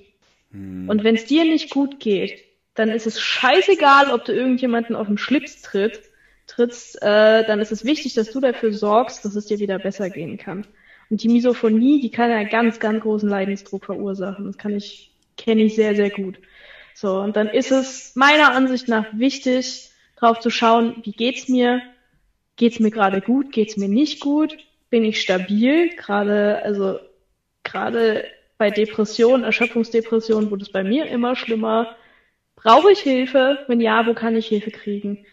Mhm. 0.51 0.89
Und 0.89 1.03
wenn 1.03 1.15
es 1.15 1.25
dir 1.25 1.45
nicht 1.45 1.69
gut 1.69 1.99
geht, 1.99 2.43
dann 2.73 2.89
ist 2.89 3.07
es 3.07 3.19
scheißegal, 3.19 4.11
ob 4.11 4.25
du 4.25 4.33
irgendjemanden 4.33 4.95
auf 4.95 5.07
den 5.07 5.17
Schlips 5.17 5.61
tritt, 5.61 6.01
trittst, 6.47 7.01
äh, 7.01 7.45
dann 7.45 7.59
ist 7.59 7.71
es 7.71 7.85
wichtig, 7.85 8.13
dass 8.13 8.31
du 8.31 8.39
dafür 8.39 8.73
sorgst, 8.73 9.23
dass 9.23 9.35
es 9.35 9.45
dir 9.45 9.59
wieder 9.59 9.79
besser 9.79 10.09
gehen 10.09 10.37
kann. 10.37 10.65
Und 11.09 11.23
die 11.23 11.29
Misophonie, 11.29 11.99
die 11.99 12.11
kann 12.11 12.29
ja 12.29 12.43
ganz, 12.43 12.79
ganz 12.79 13.01
großen 13.01 13.29
Leidensdruck 13.29 13.85
verursachen. 13.85 14.45
Das 14.45 14.57
kann 14.57 14.75
ich, 14.75 15.11
kenne 15.37 15.63
ich 15.63 15.75
sehr, 15.75 15.95
sehr 15.95 16.09
gut. 16.09 16.39
So, 16.93 17.19
und 17.19 17.35
dann 17.35 17.47
ist 17.47 17.71
es 17.71 18.15
meiner 18.15 18.53
Ansicht 18.53 18.87
nach 18.87 19.05
wichtig, 19.13 19.89
drauf 20.17 20.39
zu 20.39 20.49
schauen, 20.49 20.95
wie 21.03 21.11
geht's 21.11 21.47
mir? 21.47 21.81
Geht's 22.55 22.79
mir 22.79 22.91
gerade 22.91 23.21
gut? 23.21 23.51
Geht's 23.51 23.75
mir 23.75 23.89
nicht 23.89 24.19
gut? 24.19 24.57
Bin 24.91 25.05
ich 25.05 25.21
stabil? 25.21 25.89
Gerade, 25.95 26.61
also, 26.63 26.99
gerade 27.63 28.25
bei 28.59 28.71
Depressionen, 28.71 29.43
Erschöpfungsdepressionen 29.43 30.51
wurde 30.51 30.63
es 30.63 30.71
bei 30.71 30.83
mir 30.83 31.07
immer 31.07 31.35
schlimmer 31.35 31.87
Brauche 32.55 32.91
ich 32.91 32.99
Hilfe? 33.01 33.65
Wenn 33.67 33.81
ja, 33.81 34.05
wo 34.07 34.13
kann 34.13 34.35
ich 34.35 34.47
Hilfe 34.47 34.71
kriegen? 34.71 35.25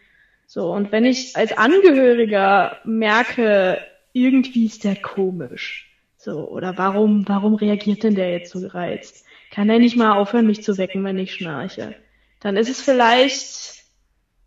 So, 0.47 0.73
und 0.73 0.93
wenn 0.93 1.05
ich 1.05 1.37
als 1.37 1.53
Angehöriger 1.53 2.81
merke, 2.85 3.87
irgendwie 4.15 4.67
ist 4.67 4.85
der 4.85 4.97
komisch. 4.97 5.93
So, 6.17 6.49
oder 6.51 6.79
warum, 6.79 7.29
warum 7.29 7.55
reagiert 7.55 8.03
denn 8.05 8.15
der 8.17 8.33
jetzt 8.33 8.51
so 8.51 8.61
gereizt? 8.61 9.25
Kann 9.51 9.71
er 9.71 9.79
nicht 9.79 9.97
mal 9.97 10.15
aufhören, 10.15 10.47
mich 10.47 10.63
zu 10.63 10.79
wecken, 10.79 11.05
wenn 11.05 11.19
ich 11.19 11.35
schnarche? 11.35 11.97
Dann 12.41 12.57
ist 12.57 12.71
es 12.71 12.81
vielleicht 12.83 13.85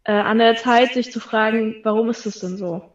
äh, 0.06 0.14
an 0.14 0.40
der 0.40 0.56
Zeit, 0.56 0.94
sich 0.94 1.12
zu 1.12 1.20
fragen, 1.20 1.78
warum 1.84 2.10
ist 2.10 2.26
das 2.26 2.40
denn 2.40 2.58
so? 2.58 2.91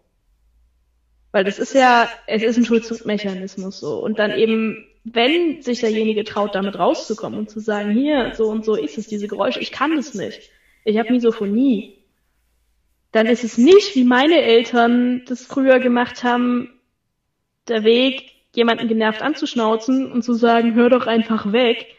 Weil 1.36 1.44
das 1.44 1.58
ist 1.58 1.74
ja, 1.74 2.08
es 2.26 2.42
ist 2.42 2.56
ein 2.56 2.64
Schutzmechanismus 2.64 3.78
so. 3.78 3.98
Und 3.98 4.18
dann 4.18 4.30
eben, 4.30 4.86
wenn 5.04 5.60
sich 5.60 5.80
derjenige 5.80 6.24
traut, 6.24 6.54
damit 6.54 6.78
rauszukommen 6.78 7.38
und 7.38 7.50
zu 7.50 7.60
sagen, 7.60 7.90
hier, 7.90 8.32
so 8.34 8.46
und 8.46 8.64
so 8.64 8.74
ist 8.74 8.96
es, 8.96 9.06
diese 9.06 9.28
Geräusche, 9.28 9.60
ich 9.60 9.70
kann 9.70 9.94
das 9.94 10.14
nicht. 10.14 10.50
Ich 10.86 10.96
habe 10.96 11.12
Misophonie. 11.12 11.98
Dann 13.12 13.26
ist 13.26 13.44
es 13.44 13.58
nicht, 13.58 13.94
wie 13.96 14.04
meine 14.04 14.40
Eltern 14.40 15.26
das 15.28 15.44
früher 15.44 15.78
gemacht 15.78 16.24
haben, 16.24 16.70
der 17.68 17.84
Weg, 17.84 18.30
jemanden 18.54 18.88
genervt 18.88 19.20
anzuschnauzen 19.20 20.10
und 20.10 20.22
zu 20.22 20.32
sagen, 20.32 20.74
hör 20.74 20.88
doch 20.88 21.06
einfach 21.06 21.52
weg, 21.52 21.95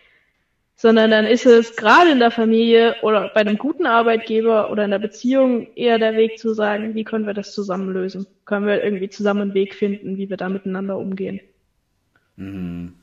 sondern 0.77 1.09
dann 1.09 1.25
ist 1.25 1.45
es 1.47 1.75
gerade 1.75 2.11
in 2.11 2.19
der 2.19 2.29
Familie 2.29 2.95
oder 3.01 3.31
bei 3.33 3.41
einem 3.41 3.57
guten 3.57 3.87
Arbeitgeber 3.87 4.71
oder 4.71 4.85
in 4.85 4.91
der 4.91 4.99
Beziehung 4.99 5.73
eher 5.75 5.97
der 5.97 6.15
Weg 6.15 6.37
zu 6.37 6.53
sagen, 6.53 6.93
wie 6.93 7.03
können 7.03 7.25
wir 7.25 7.33
das 7.33 7.51
zusammen 7.53 7.91
lösen? 7.91 8.27
Können 8.45 8.67
wir 8.67 8.83
irgendwie 8.83 9.09
zusammen 9.09 9.41
einen 9.41 9.53
Weg 9.55 9.73
finden, 9.73 10.17
wie 10.17 10.29
wir 10.29 10.37
da 10.37 10.49
miteinander 10.49 10.97
umgehen? 10.97 11.41
Mhm. 12.35 12.93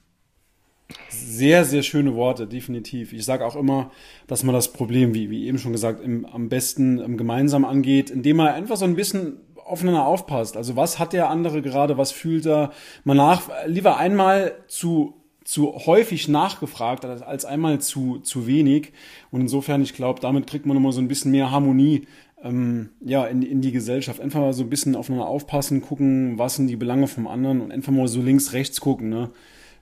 Sehr, 1.09 1.65
sehr 1.65 1.83
schöne 1.83 2.15
Worte, 2.15 2.47
definitiv. 2.47 3.13
Ich 3.13 3.25
sage 3.25 3.45
auch 3.45 3.57
immer, 3.57 3.91
dass 4.29 4.45
man 4.45 4.55
das 4.55 4.73
Problem, 4.73 5.13
wie, 5.13 5.31
wie 5.31 5.49
eben 5.49 5.59
schon 5.59 5.73
gesagt, 5.73 6.01
im, 6.01 6.27
am 6.27 6.49
besten 6.49 7.01
ähm, 7.01 7.17
gemeinsam 7.17 7.65
angeht, 7.65 8.09
indem 8.09 8.37
man 8.37 8.49
einfach 8.49 8.77
so 8.77 8.85
ein 8.85 8.95
bisschen 8.95 9.41
aufeinander 9.57 10.07
aufpasst. 10.07 10.57
Also 10.57 10.77
was 10.77 11.01
hat 11.01 11.13
der 11.13 11.29
andere 11.31 11.61
gerade, 11.61 11.99
was 11.99 12.13
fühlt 12.13 12.47
er? 12.47 12.71
Man 13.03 13.17
nach, 13.17 13.51
lieber 13.67 13.97
einmal 13.97 14.53
zu 14.69 15.24
zu 15.45 15.75
häufig 15.87 16.29
nachgefragt 16.29 17.05
als 17.05 17.45
einmal 17.45 17.81
zu, 17.81 18.19
zu 18.19 18.47
wenig. 18.47 18.93
Und 19.31 19.43
insofern, 19.43 19.83
ich 19.83 19.95
glaube, 19.95 20.21
damit 20.21 20.47
kriegt 20.47 20.67
man 20.67 20.77
immer 20.77 20.93
so 20.93 21.01
ein 21.01 21.09
bisschen 21.09 21.31
mehr 21.31 21.51
Harmonie 21.51 22.07
ähm, 22.43 22.91
ja, 23.01 23.27
in, 23.27 23.43
in 23.43 23.61
die 23.61 23.73
Gesellschaft. 23.73 24.21
Einfach 24.21 24.41
mal 24.41 24.53
so 24.53 24.63
ein 24.63 24.71
bisschen 24.71 24.97
aufeinander 24.97 25.27
aufpassen, 25.27 25.83
gucken, 25.83 26.39
was 26.39 26.57
sind 26.57 26.69
die 26.69 26.77
Belange 26.77 27.09
vom 27.09 27.27
anderen 27.27 27.61
und 27.61 27.73
einfach 27.73 27.93
mal 27.93 28.09
so 28.09 28.23
links, 28.23 28.53
rechts 28.53 28.81
gucken. 28.81 29.09
Ne? 29.09 29.31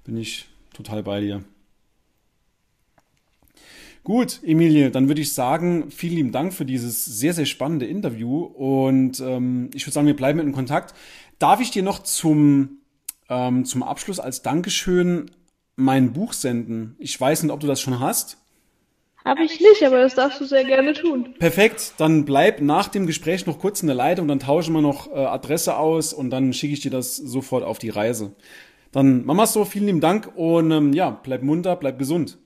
Bin 0.05 0.17
ich 0.17 0.49
total 0.73 1.03
bei 1.03 1.21
dir. 1.21 1.45
Gut, 4.05 4.41
Emilie, 4.43 4.91
dann 4.91 5.07
würde 5.07 5.21
ich 5.21 5.33
sagen, 5.33 5.93
vielen 5.93 6.17
lieben 6.17 6.33
Dank 6.33 6.53
für 6.53 6.65
dieses 6.65 7.05
sehr, 7.05 7.35
sehr 7.35 7.47
spannende 7.47 7.87
Interview 7.87 8.43
und 8.43 9.21
ähm, 9.21 9.71
ich 9.75 9.87
würde 9.87 9.95
sagen, 9.95 10.09
wir 10.09 10.17
bleiben 10.17 10.41
in 10.41 10.51
Kontakt. 10.51 10.93
Darf 11.39 11.61
ich 11.61 11.71
dir 11.71 11.85
noch 11.85 12.01
zum, 12.01 12.79
ähm, 13.29 13.65
zum 13.65 13.85
Abschluss 13.85 14.19
als 14.19 14.43
Dankeschön 14.43 15.31
mein 15.77 16.13
Buch 16.13 16.33
senden. 16.33 16.97
Ich 16.99 17.19
weiß 17.21 17.43
nicht, 17.43 17.53
ob 17.53 17.61
du 17.61 17.67
das 17.67 17.81
schon 17.81 18.01
hast. 18.01 18.39
Habe 19.25 19.45
ich 19.45 19.61
nicht, 19.61 19.85
aber 19.85 19.99
das 19.99 20.17
darfst 20.17 20.41
du 20.41 20.45
sehr 20.45 20.65
gerne 20.65 20.95
tun. 20.95 21.35
Perfekt, 21.39 21.95
dann 21.99 22.25
bleib 22.25 22.61
nach 22.61 22.89
dem 22.89 23.07
Gespräch 23.07 23.47
noch 23.47 23.61
kurz 23.61 23.81
in 23.81 23.87
der 23.87 23.95
Leitung, 23.95 24.27
dann 24.27 24.41
tauschen 24.41 24.75
wir 24.75 24.81
noch 24.81 25.13
äh, 25.13 25.15
Adresse 25.15 25.77
aus 25.77 26.13
und 26.13 26.31
dann 26.31 26.53
schicke 26.53 26.75
ich 26.75 26.81
dir 26.81 26.91
das 26.91 27.17
sofort 27.17 27.63
auf 27.63 27.79
die 27.79 27.91
Reise. 27.91 28.33
Dann 28.91 29.25
es 29.41 29.53
so, 29.53 29.65
vielen 29.65 29.87
lieben 29.87 30.01
Dank 30.01 30.33
und 30.35 30.71
ähm, 30.73 30.93
ja, 30.93 31.11
bleib 31.11 31.43
munter, 31.43 31.77
bleib 31.77 31.99
gesund. 31.99 32.39